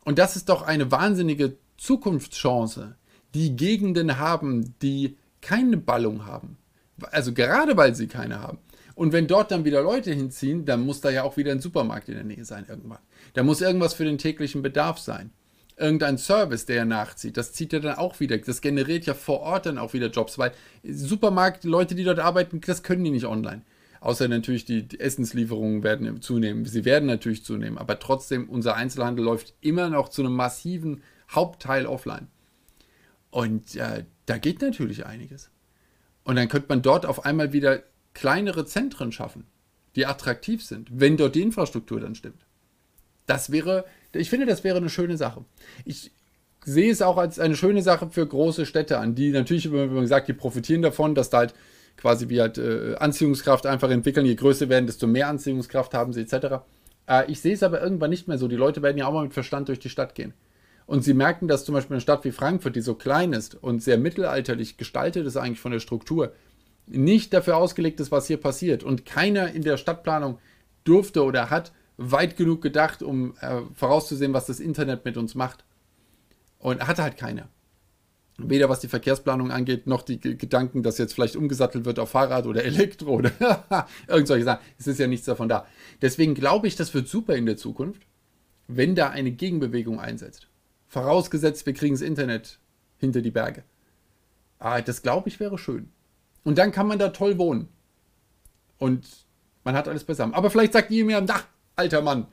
Und 0.04 0.18
das 0.18 0.34
ist 0.34 0.48
doch 0.48 0.62
eine 0.62 0.90
wahnsinnige 0.90 1.56
Zukunftschance, 1.76 2.96
die 3.32 3.54
Gegenden 3.54 4.18
haben, 4.18 4.74
die 4.82 5.18
keine 5.40 5.76
Ballung 5.76 6.26
haben. 6.26 6.58
Also 7.12 7.32
gerade 7.32 7.76
weil 7.76 7.94
sie 7.94 8.08
keine 8.08 8.40
haben. 8.40 8.58
Und 8.94 9.12
wenn 9.12 9.26
dort 9.26 9.50
dann 9.50 9.64
wieder 9.64 9.82
Leute 9.82 10.12
hinziehen, 10.12 10.64
dann 10.64 10.84
muss 10.84 11.00
da 11.00 11.10
ja 11.10 11.22
auch 11.22 11.36
wieder 11.36 11.52
ein 11.52 11.60
Supermarkt 11.60 12.08
in 12.08 12.14
der 12.14 12.24
Nähe 12.24 12.44
sein 12.44 12.66
irgendwann. 12.68 12.98
Da 13.34 13.42
muss 13.42 13.60
irgendwas 13.60 13.94
für 13.94 14.04
den 14.04 14.18
täglichen 14.18 14.62
Bedarf 14.62 14.98
sein. 14.98 15.30
Irgendein 15.76 16.18
Service, 16.18 16.66
der 16.66 16.84
nachzieht, 16.84 17.36
das 17.36 17.52
zieht 17.52 17.72
ja 17.72 17.80
dann 17.80 17.96
auch 17.96 18.20
wieder. 18.20 18.36
Das 18.36 18.60
generiert 18.60 19.06
ja 19.06 19.14
vor 19.14 19.40
Ort 19.40 19.66
dann 19.66 19.78
auch 19.78 19.94
wieder 19.94 20.10
Jobs, 20.10 20.38
weil 20.38 20.52
Supermarkt, 20.84 21.64
Leute, 21.64 21.94
die 21.94 22.04
dort 22.04 22.18
arbeiten, 22.18 22.60
das 22.60 22.82
können 22.82 23.04
die 23.04 23.10
nicht 23.10 23.24
online. 23.24 23.62
Außer 24.00 24.28
natürlich 24.28 24.64
die, 24.64 24.86
die 24.86 25.00
Essenslieferungen 25.00 25.82
werden 25.82 26.20
zunehmen. 26.20 26.66
Sie 26.66 26.84
werden 26.84 27.06
natürlich 27.06 27.44
zunehmen, 27.44 27.78
aber 27.78 27.98
trotzdem, 28.00 28.48
unser 28.48 28.74
Einzelhandel 28.74 29.24
läuft 29.24 29.54
immer 29.60 29.88
noch 29.88 30.08
zu 30.08 30.22
einem 30.22 30.34
massiven 30.34 31.02
Hauptteil 31.30 31.86
offline. 31.86 32.26
Und 33.30 33.76
äh, 33.76 34.04
da 34.26 34.38
geht 34.38 34.60
natürlich 34.60 35.06
einiges. 35.06 35.50
Und 36.24 36.36
dann 36.36 36.48
könnte 36.48 36.66
man 36.68 36.82
dort 36.82 37.06
auf 37.06 37.24
einmal 37.24 37.52
wieder 37.52 37.82
kleinere 38.14 38.64
Zentren 38.64 39.12
schaffen, 39.12 39.46
die 39.96 40.06
attraktiv 40.06 40.64
sind, 40.64 40.88
wenn 40.92 41.16
dort 41.16 41.34
die 41.34 41.42
Infrastruktur 41.42 42.00
dann 42.00 42.14
stimmt. 42.14 42.46
Das 43.26 43.52
wäre, 43.52 43.84
ich 44.12 44.30
finde, 44.30 44.46
das 44.46 44.64
wäre 44.64 44.78
eine 44.78 44.90
schöne 44.90 45.16
Sache. 45.16 45.44
Ich 45.84 46.12
sehe 46.64 46.90
es 46.90 47.02
auch 47.02 47.16
als 47.16 47.38
eine 47.38 47.56
schöne 47.56 47.82
Sache 47.82 48.10
für 48.10 48.26
große 48.26 48.66
Städte 48.66 48.98
an, 48.98 49.14
die 49.14 49.30
natürlich, 49.30 49.70
wenn 49.72 49.92
man 49.92 50.06
sagt, 50.06 50.28
die 50.28 50.32
profitieren 50.32 50.82
davon, 50.82 51.14
dass 51.14 51.30
da 51.30 51.38
halt 51.38 51.54
quasi 51.96 52.28
wie 52.28 52.40
halt 52.40 52.58
äh, 52.58 52.94
Anziehungskraft 52.96 53.66
einfach 53.66 53.90
entwickeln. 53.90 54.26
Je 54.26 54.34
größer 54.34 54.68
werden, 54.68 54.86
desto 54.86 55.06
mehr 55.06 55.28
Anziehungskraft 55.28 55.94
haben 55.94 56.12
sie 56.12 56.22
etc. 56.22 56.62
Äh, 57.06 57.30
ich 57.30 57.40
sehe 57.40 57.54
es 57.54 57.62
aber 57.62 57.82
irgendwann 57.82 58.10
nicht 58.10 58.28
mehr 58.28 58.38
so. 58.38 58.48
Die 58.48 58.56
Leute 58.56 58.82
werden 58.82 58.98
ja 58.98 59.06
auch 59.06 59.12
mal 59.12 59.24
mit 59.24 59.34
Verstand 59.34 59.68
durch 59.68 59.78
die 59.78 59.90
Stadt 59.90 60.14
gehen. 60.14 60.34
Und 60.86 61.04
sie 61.04 61.14
merken, 61.14 61.48
dass 61.48 61.64
zum 61.64 61.74
Beispiel 61.74 61.94
eine 61.94 62.00
Stadt 62.00 62.24
wie 62.24 62.32
Frankfurt, 62.32 62.76
die 62.76 62.80
so 62.80 62.94
klein 62.94 63.32
ist 63.32 63.54
und 63.54 63.82
sehr 63.82 63.98
mittelalterlich 63.98 64.76
gestaltet 64.76 65.26
ist 65.26 65.36
eigentlich 65.36 65.60
von 65.60 65.72
der 65.72 65.80
Struktur, 65.80 66.32
nicht 66.86 67.32
dafür 67.32 67.56
ausgelegt 67.56 68.00
ist, 68.00 68.10
was 68.10 68.26
hier 68.26 68.38
passiert. 68.38 68.82
Und 68.82 69.06
keiner 69.06 69.52
in 69.52 69.62
der 69.62 69.76
Stadtplanung 69.76 70.38
durfte 70.84 71.24
oder 71.24 71.50
hat 71.50 71.72
weit 71.96 72.36
genug 72.36 72.62
gedacht, 72.62 73.02
um 73.02 73.34
äh, 73.40 73.60
vorauszusehen, 73.74 74.32
was 74.32 74.46
das 74.46 74.60
Internet 74.60 75.04
mit 75.04 75.16
uns 75.16 75.34
macht. 75.34 75.64
Und 76.58 76.86
hatte 76.86 77.02
halt 77.02 77.16
keiner. 77.16 77.48
Weder 78.38 78.68
was 78.68 78.80
die 78.80 78.88
Verkehrsplanung 78.88 79.50
angeht, 79.50 79.86
noch 79.86 80.02
die 80.02 80.18
Gedanken, 80.18 80.82
dass 80.82 80.98
jetzt 80.98 81.12
vielleicht 81.12 81.36
umgesattelt 81.36 81.84
wird 81.84 81.98
auf 81.98 82.10
Fahrrad 82.10 82.46
oder 82.46 82.64
Elektro 82.64 83.10
oder 83.10 83.32
irgend 84.08 84.28
solche 84.28 84.44
Sachen. 84.44 84.64
Es 84.78 84.86
ist 84.86 84.98
ja 84.98 85.06
nichts 85.06 85.26
davon 85.26 85.48
da. 85.48 85.66
Deswegen 86.00 86.34
glaube 86.34 86.66
ich, 86.66 86.76
das 86.76 86.94
wird 86.94 87.08
super 87.08 87.36
in 87.36 87.46
der 87.46 87.56
Zukunft, 87.56 88.02
wenn 88.68 88.94
da 88.94 89.10
eine 89.10 89.32
Gegenbewegung 89.32 90.00
einsetzt. 90.00 90.48
Vorausgesetzt, 90.88 91.66
wir 91.66 91.74
kriegen 91.74 91.94
das 91.94 92.02
Internet 92.02 92.58
hinter 92.98 93.22
die 93.22 93.30
Berge. 93.30 93.64
Ah, 94.58 94.80
das 94.80 95.02
glaube 95.02 95.28
ich 95.28 95.40
wäre 95.40 95.58
schön. 95.58 95.90
Und 96.44 96.58
dann 96.58 96.72
kann 96.72 96.86
man 96.86 96.98
da 96.98 97.10
toll 97.10 97.38
wohnen. 97.38 97.68
Und 98.78 99.06
man 99.64 99.76
hat 99.76 99.88
alles 99.88 100.04
beisammen. 100.04 100.34
Aber 100.34 100.50
vielleicht 100.50 100.72
sagt 100.72 100.90
ihr 100.90 101.04
mir, 101.04 101.24
ach, 101.28 101.46
alter 101.76 102.02
Mann, 102.02 102.26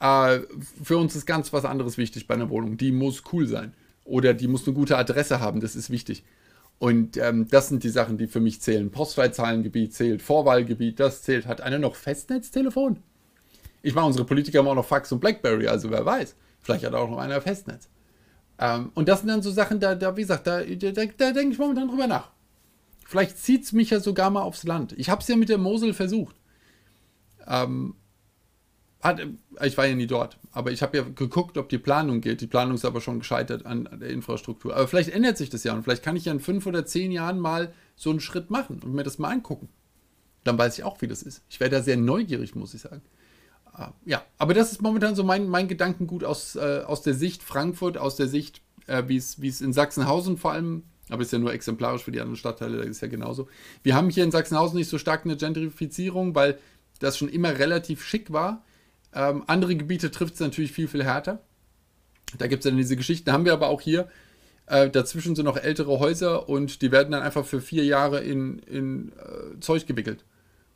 äh, 0.00 0.40
für 0.82 0.98
uns 0.98 1.14
ist 1.14 1.26
ganz 1.26 1.52
was 1.52 1.64
anderes 1.64 1.96
wichtig 1.96 2.26
bei 2.26 2.34
einer 2.34 2.50
Wohnung. 2.50 2.76
Die 2.76 2.92
muss 2.92 3.22
cool 3.32 3.46
sein. 3.46 3.74
Oder 4.04 4.34
die 4.34 4.48
muss 4.48 4.66
eine 4.66 4.74
gute 4.74 4.98
Adresse 4.98 5.40
haben, 5.40 5.60
das 5.60 5.76
ist 5.76 5.90
wichtig. 5.90 6.24
Und 6.80 7.16
ähm, 7.16 7.46
das 7.48 7.68
sind 7.68 7.84
die 7.84 7.88
Sachen, 7.88 8.18
die 8.18 8.26
für 8.26 8.40
mich 8.40 8.60
zählen. 8.60 8.90
Postleitzahlengebiet 8.90 9.94
zählt, 9.94 10.20
Vorwahlgebiet, 10.20 10.98
das 10.98 11.22
zählt. 11.22 11.46
Hat 11.46 11.60
einer 11.60 11.78
noch 11.78 11.94
Festnetztelefon? 11.94 12.98
Ich 13.82 13.94
meine, 13.94 14.08
unsere 14.08 14.24
Politiker 14.24 14.58
haben 14.58 14.66
auch 14.66 14.74
noch 14.74 14.84
Fax 14.84 15.12
und 15.12 15.20
Blackberry, 15.20 15.68
also 15.68 15.90
wer 15.90 16.04
weiß. 16.04 16.34
Vielleicht 16.60 16.84
hat 16.84 16.94
auch 16.94 17.08
noch 17.08 17.18
einer 17.18 17.40
Festnetz. 17.40 17.88
Ähm, 18.58 18.90
und 18.94 19.08
das 19.08 19.20
sind 19.20 19.28
dann 19.28 19.42
so 19.42 19.52
Sachen, 19.52 19.78
da, 19.78 19.94
da 19.94 20.16
wie 20.16 20.22
gesagt, 20.22 20.46
da, 20.46 20.62
da, 20.62 20.90
da 20.90 21.32
denke 21.32 21.52
ich 21.52 21.58
momentan 21.58 21.88
drüber 21.88 22.08
nach. 22.08 22.30
Vielleicht 23.12 23.36
zieht 23.36 23.64
es 23.64 23.72
mich 23.72 23.90
ja 23.90 24.00
sogar 24.00 24.30
mal 24.30 24.40
aufs 24.40 24.64
Land. 24.64 24.94
Ich 24.96 25.10
habe 25.10 25.20
es 25.20 25.28
ja 25.28 25.36
mit 25.36 25.50
der 25.50 25.58
Mosel 25.58 25.92
versucht. 25.92 26.34
Ähm, 27.46 27.94
hat, 29.02 29.20
ich 29.62 29.76
war 29.76 29.84
ja 29.84 29.94
nie 29.94 30.06
dort, 30.06 30.38
aber 30.50 30.72
ich 30.72 30.80
habe 30.80 30.96
ja 30.96 31.02
geguckt, 31.02 31.58
ob 31.58 31.68
die 31.68 31.76
Planung 31.76 32.22
geht. 32.22 32.40
Die 32.40 32.46
Planung 32.46 32.74
ist 32.74 32.86
aber 32.86 33.02
schon 33.02 33.18
gescheitert 33.18 33.66
an, 33.66 33.86
der 34.00 34.08
Infrastruktur. 34.08 34.74
Aber 34.74 34.88
vielleicht 34.88 35.10
ändert 35.10 35.36
sich 35.36 35.50
das 35.50 35.62
ja 35.62 35.74
und 35.74 35.82
vielleicht 35.82 36.02
kann 36.02 36.16
ich 36.16 36.24
ja 36.24 36.32
in 36.32 36.40
fünf 36.40 36.64
oder 36.64 36.86
zehn 36.86 37.12
Jahren 37.12 37.38
mal 37.38 37.74
so 37.96 38.08
einen 38.08 38.20
Schritt 38.20 38.50
machen 38.50 38.80
und 38.82 38.94
mir 38.94 39.02
das 39.02 39.18
mal 39.18 39.28
angucken. 39.28 39.68
Dann 40.44 40.56
weiß 40.56 40.78
ich 40.78 40.84
auch, 40.84 41.02
wie 41.02 41.06
das 41.06 41.22
ist. 41.22 41.42
Ich 41.50 41.60
werde 41.60 41.76
da 41.76 41.82
sehr 41.82 41.98
neugierig, 41.98 42.54
muss 42.54 42.72
ich 42.72 42.80
sagen. 42.80 43.02
Uh, 43.78 43.92
ja, 44.06 44.24
aber 44.38 44.54
das 44.54 44.72
ist 44.72 44.80
momentan 44.80 45.14
so 45.14 45.22
mein, 45.22 45.48
mein 45.48 45.68
Gedankengut 45.68 46.24
aus, 46.24 46.56
äh, 46.56 46.80
aus 46.86 47.02
der 47.02 47.12
Sicht 47.12 47.42
Frankfurt, 47.42 47.98
aus 47.98 48.16
der 48.16 48.28
Sicht, 48.28 48.62
äh, 48.86 49.02
wie 49.06 49.18
es 49.18 49.60
in 49.60 49.74
Sachsenhausen 49.74 50.38
vor 50.38 50.52
allem, 50.52 50.84
aber 51.12 51.22
ist 51.22 51.32
ja 51.32 51.38
nur 51.38 51.52
exemplarisch 51.52 52.02
für 52.02 52.12
die 52.12 52.20
anderen 52.20 52.36
Stadtteile, 52.36 52.78
das 52.78 52.88
ist 52.88 53.02
ja 53.02 53.08
genauso. 53.08 53.48
Wir 53.82 53.94
haben 53.94 54.10
hier 54.10 54.24
in 54.24 54.30
Sachsenhausen 54.30 54.78
nicht 54.78 54.88
so 54.88 54.98
stark 54.98 55.24
eine 55.24 55.36
Gentrifizierung, 55.36 56.34
weil 56.34 56.58
das 56.98 57.18
schon 57.18 57.28
immer 57.28 57.58
relativ 57.58 58.04
schick 58.04 58.32
war 58.32 58.64
ähm, 59.14 59.44
andere 59.46 59.76
Gebiete 59.76 60.10
trifft 60.10 60.34
es 60.34 60.40
natürlich 60.40 60.72
viel, 60.72 60.88
viel 60.88 61.04
härter. 61.04 61.40
Da 62.38 62.46
gibt 62.46 62.64
es 62.64 62.70
dann 62.70 62.78
diese 62.78 62.96
Geschichten, 62.96 63.30
haben 63.32 63.44
wir 63.44 63.52
aber 63.52 63.68
auch 63.68 63.80
hier. 63.80 64.08
Äh, 64.66 64.88
dazwischen 64.88 65.36
sind 65.36 65.44
noch 65.44 65.56
ältere 65.56 65.98
Häuser 65.98 66.48
und 66.48 66.82
die 66.82 66.92
werden 66.92 67.12
dann 67.12 67.22
einfach 67.22 67.44
für 67.44 67.60
vier 67.60 67.84
Jahre 67.84 68.20
in, 68.20 68.58
in 68.60 69.12
äh, 69.12 69.60
Zeug 69.60 69.86
gewickelt. 69.86 70.24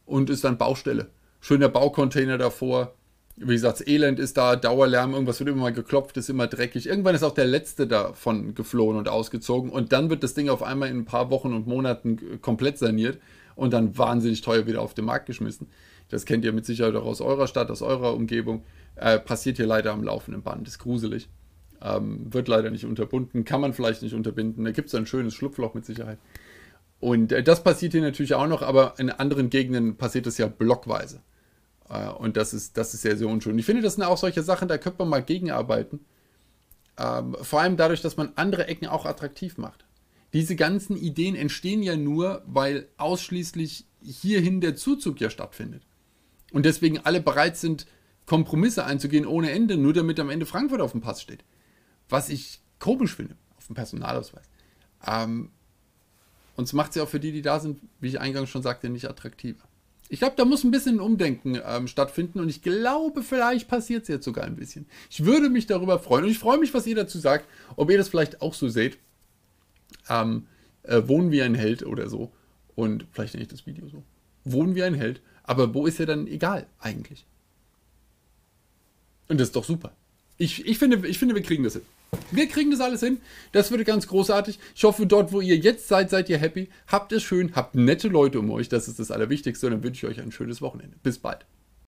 Und 0.05 0.29
ist 0.29 0.45
dann 0.45 0.59
Baustelle. 0.59 1.11
Schöner 1.41 1.69
Baucontainer 1.69 2.39
davor. 2.39 2.95
Wie 3.39 3.53
gesagt, 3.53 3.81
das 3.81 3.87
Elend 3.87 4.19
ist 4.19 4.39
da, 4.39 4.57
Dauerlärm, 4.57 5.13
irgendwas 5.13 5.41
wird 5.41 5.51
immer 5.51 5.61
mal 5.63 5.73
geklopft, 5.73 6.17
ist 6.17 6.31
immer 6.31 6.47
dreckig. 6.47 6.87
Irgendwann 6.87 7.15
ist 7.15 7.23
auch 7.23 7.35
der 7.35 7.45
letzte 7.45 7.87
davon 7.87 8.55
geflohen 8.55 8.97
und 8.97 9.11
ausgezogen. 9.11 9.71
Und 9.71 9.93
dann 9.93 10.09
wird 10.09 10.23
das 10.23 10.33
Ding 10.33 10.49
auf 10.49 10.63
einmal 10.63 10.89
in 10.89 11.01
ein 11.01 11.05
paar 11.05 11.31
Wochen 11.31 11.53
und 11.53 11.67
Monaten 11.67 12.41
komplett 12.41 12.79
saniert 12.79 13.19
und 13.55 13.73
dann 13.73 13.99
wahnsinnig 13.99 14.41
teuer 14.41 14.67
wieder 14.67 14.81
auf 14.81 14.95
den 14.95 15.05
Markt 15.05 15.27
geschmissen. 15.27 15.69
das 16.09 16.25
kennt 16.25 16.45
ihr 16.45 16.53
mit 16.53 16.65
Sicherheit 16.65 16.95
auch 16.95 17.05
aus 17.05 17.21
eurer 17.21 17.49
Stadt, 17.49 17.71
aus 17.71 17.83
eurer 17.83 18.15
Umgebung, 18.15 18.63
äh, 18.95 19.19
passiert 19.19 19.57
hier 19.57 19.67
leider 19.67 19.93
am 19.93 20.05
laufenden 20.05 20.43
Band. 20.43 20.69
Ist 20.69 20.79
gruselig. 20.79 21.29
Ähm, 21.83 22.33
wird 22.33 22.49
leider 22.49 22.71
nicht 22.71 22.87
unterbunden, 22.87 23.45
kann 23.45 23.61
man 23.61 23.75
vielleicht 23.75 24.03
nicht 24.03 24.15
unterbinden. 24.15 24.65
Da 24.65 24.71
gibt 24.71 24.89
es 24.89 24.95
ein 24.95 25.07
schönes 25.07 25.35
Schlupfloch 25.35 25.75
mit 25.75 25.85
Sicherheit. 25.85 26.19
Und 27.01 27.33
äh, 27.33 27.43
das 27.43 27.63
passiert 27.63 27.93
hier 27.93 28.01
natürlich 28.01 28.35
auch 28.35 28.47
noch, 28.47 28.63
aber 28.63 28.95
in 28.99 29.11
anderen 29.11 29.51
Gegenden 29.51 29.97
passiert 29.97 30.27
das 30.27 30.39
ja 30.39 30.47
blockweise. 30.47 31.21
Äh, 31.89 32.09
und 32.09 32.37
das 32.37 32.55
ist, 32.55 32.77
das 32.77 32.95
ist 32.95 33.03
sehr, 33.03 33.17
sehr 33.17 33.29
unschön. 33.29 33.59
Ich 33.59 33.67
finde, 33.67 33.83
das 33.83 33.95
sind 33.95 34.05
auch 34.05 34.19
solche 34.19 34.43
Sachen, 34.43 34.69
da 34.69 34.79
könnte 34.79 34.99
man 35.01 35.09
mal 35.09 35.23
gegenarbeiten. 35.23 36.01
Ähm, 36.99 37.37
vor 37.41 37.61
allem 37.61 37.77
dadurch, 37.77 38.01
dass 38.01 38.17
man 38.17 38.33
andere 38.37 38.67
Ecken 38.67 38.87
auch 38.87 39.05
attraktiv 39.05 39.59
macht. 39.59 39.85
Diese 40.33 40.57
ganzen 40.57 40.97
Ideen 40.97 41.35
entstehen 41.35 41.83
ja 41.83 41.97
nur, 41.97 42.43
weil 42.47 42.89
ausschließlich 42.97 43.87
hierhin 44.03 44.61
der 44.61 44.77
Zuzug 44.77 45.21
ja 45.21 45.31
stattfindet. 45.31 45.83
Und 46.53 46.65
deswegen 46.65 46.99
alle 47.01 47.21
bereit 47.21 47.57
sind, 47.57 47.87
Kompromisse 48.25 48.85
einzugehen 48.85 49.27
ohne 49.27 49.51
Ende, 49.51 49.77
nur 49.77 49.93
damit 49.93 50.19
am 50.19 50.31
Ende 50.31 50.47
Frankfurt 50.47 50.81
auf 50.81 50.93
dem 50.93 51.01
Pass 51.01 51.23
steht. 51.23 51.45
Was 52.09 52.29
ich 52.29 52.61
komisch 52.79 53.15
finde, 53.15 53.37
auf 53.57 53.67
dem 53.67 53.77
Personalausweis. 53.77 54.49
Ähm, 55.07 55.51
und 56.57 56.65
es 56.65 56.73
macht 56.73 56.93
sie 56.93 57.01
auch 57.01 57.09
für 57.09 57.21
die, 57.21 57.33
die 57.33 57.43
da 57.43 57.61
sind, 57.61 57.81
wie 58.01 58.09
ich 58.09 58.21
eingangs 58.21 58.49
schon 58.49 58.63
sagte, 58.63 58.89
nicht 58.89 59.09
attraktiver. 59.09 59.69
Ich 60.09 60.21
glaube, 60.21 60.35
da 60.37 60.45
muss 60.45 60.63
ein 60.63 60.71
bisschen 60.71 61.01
Umdenken 61.01 61.61
ähm, 61.65 61.89
stattfinden 61.89 62.39
und 62.39 62.49
ich 62.49 62.63
glaube, 62.63 63.23
vielleicht 63.23 63.67
passiert 63.67 64.03
es 64.03 64.09
jetzt 64.09 64.25
sogar 64.25 64.45
ein 64.45 64.55
bisschen. 64.55 64.87
Ich 65.11 65.25
würde 65.25 65.51
mich 65.51 65.67
darüber 65.67 65.99
freuen 65.99 66.25
und 66.25 66.31
ich 66.31 66.39
freue 66.39 66.59
mich, 66.59 66.73
was 66.75 66.87
ihr 66.87 66.95
dazu 66.95 67.19
sagt, 67.19 67.49
ob 67.75 67.91
ihr 67.91 67.99
das 67.99 68.09
vielleicht 68.09 68.41
auch 68.41 68.55
so 68.55 68.69
seht. 68.69 68.99
Ähm, 70.09 70.47
äh, 70.85 71.03
wohnen 71.07 71.33
wie 71.33 71.43
ein 71.43 71.55
Held 71.55 71.85
oder 71.85 72.09
so. 72.09 72.33
Und 72.75 73.07
vielleicht 73.11 73.35
nenne 73.35 73.43
ich 73.43 73.51
das 73.51 73.67
Video 73.67 73.89
so. 73.89 74.05
Wohnen 74.45 74.75
wie 74.75 74.85
ein 74.85 74.95
Held. 74.95 75.21
Aber 75.43 75.75
wo 75.75 75.87
ist 75.87 75.99
er 75.99 76.07
dann 76.07 76.27
egal 76.27 76.67
eigentlich? 76.79 77.27
Und 79.29 79.41
das 79.41 79.49
ist 79.49 79.57
doch 79.57 79.65
super. 79.65 79.93
Ich, 80.39 80.67
ich, 80.67 80.79
finde, 80.79 81.07
ich 81.09 81.19
finde, 81.19 81.35
wir 81.35 81.43
kriegen 81.43 81.65
das 81.65 81.73
hin. 81.75 81.83
Wir 82.31 82.49
kriegen 82.49 82.71
das 82.71 82.81
alles 82.81 83.01
hin. 83.01 83.19
Das 83.53 83.71
wird 83.71 83.85
ganz 83.85 84.07
großartig. 84.07 84.59
Ich 84.75 84.85
hoffe, 84.85 85.07
dort, 85.07 85.33
wo 85.33 85.41
ihr 85.41 85.57
jetzt 85.57 85.89
seid, 85.89 86.11
seid 86.11 86.29
ihr 86.29 86.39
happy. 86.39 86.69
Habt 86.87 87.13
es 87.13 87.23
schön, 87.23 87.55
habt 87.55 87.75
nette 87.75 88.09
Leute 88.09 88.39
um 88.39 88.51
euch. 88.51 88.69
Das 88.69 88.89
ist 88.89 88.99
das 88.99 89.11
Allerwichtigste. 89.11 89.67
Und 89.67 89.73
dann 89.73 89.83
wünsche 89.83 90.07
ich 90.07 90.13
euch 90.13 90.23
ein 90.23 90.33
schönes 90.33 90.61
Wochenende. 90.61 90.97
Bis 91.03 91.19
bald. 91.19 91.47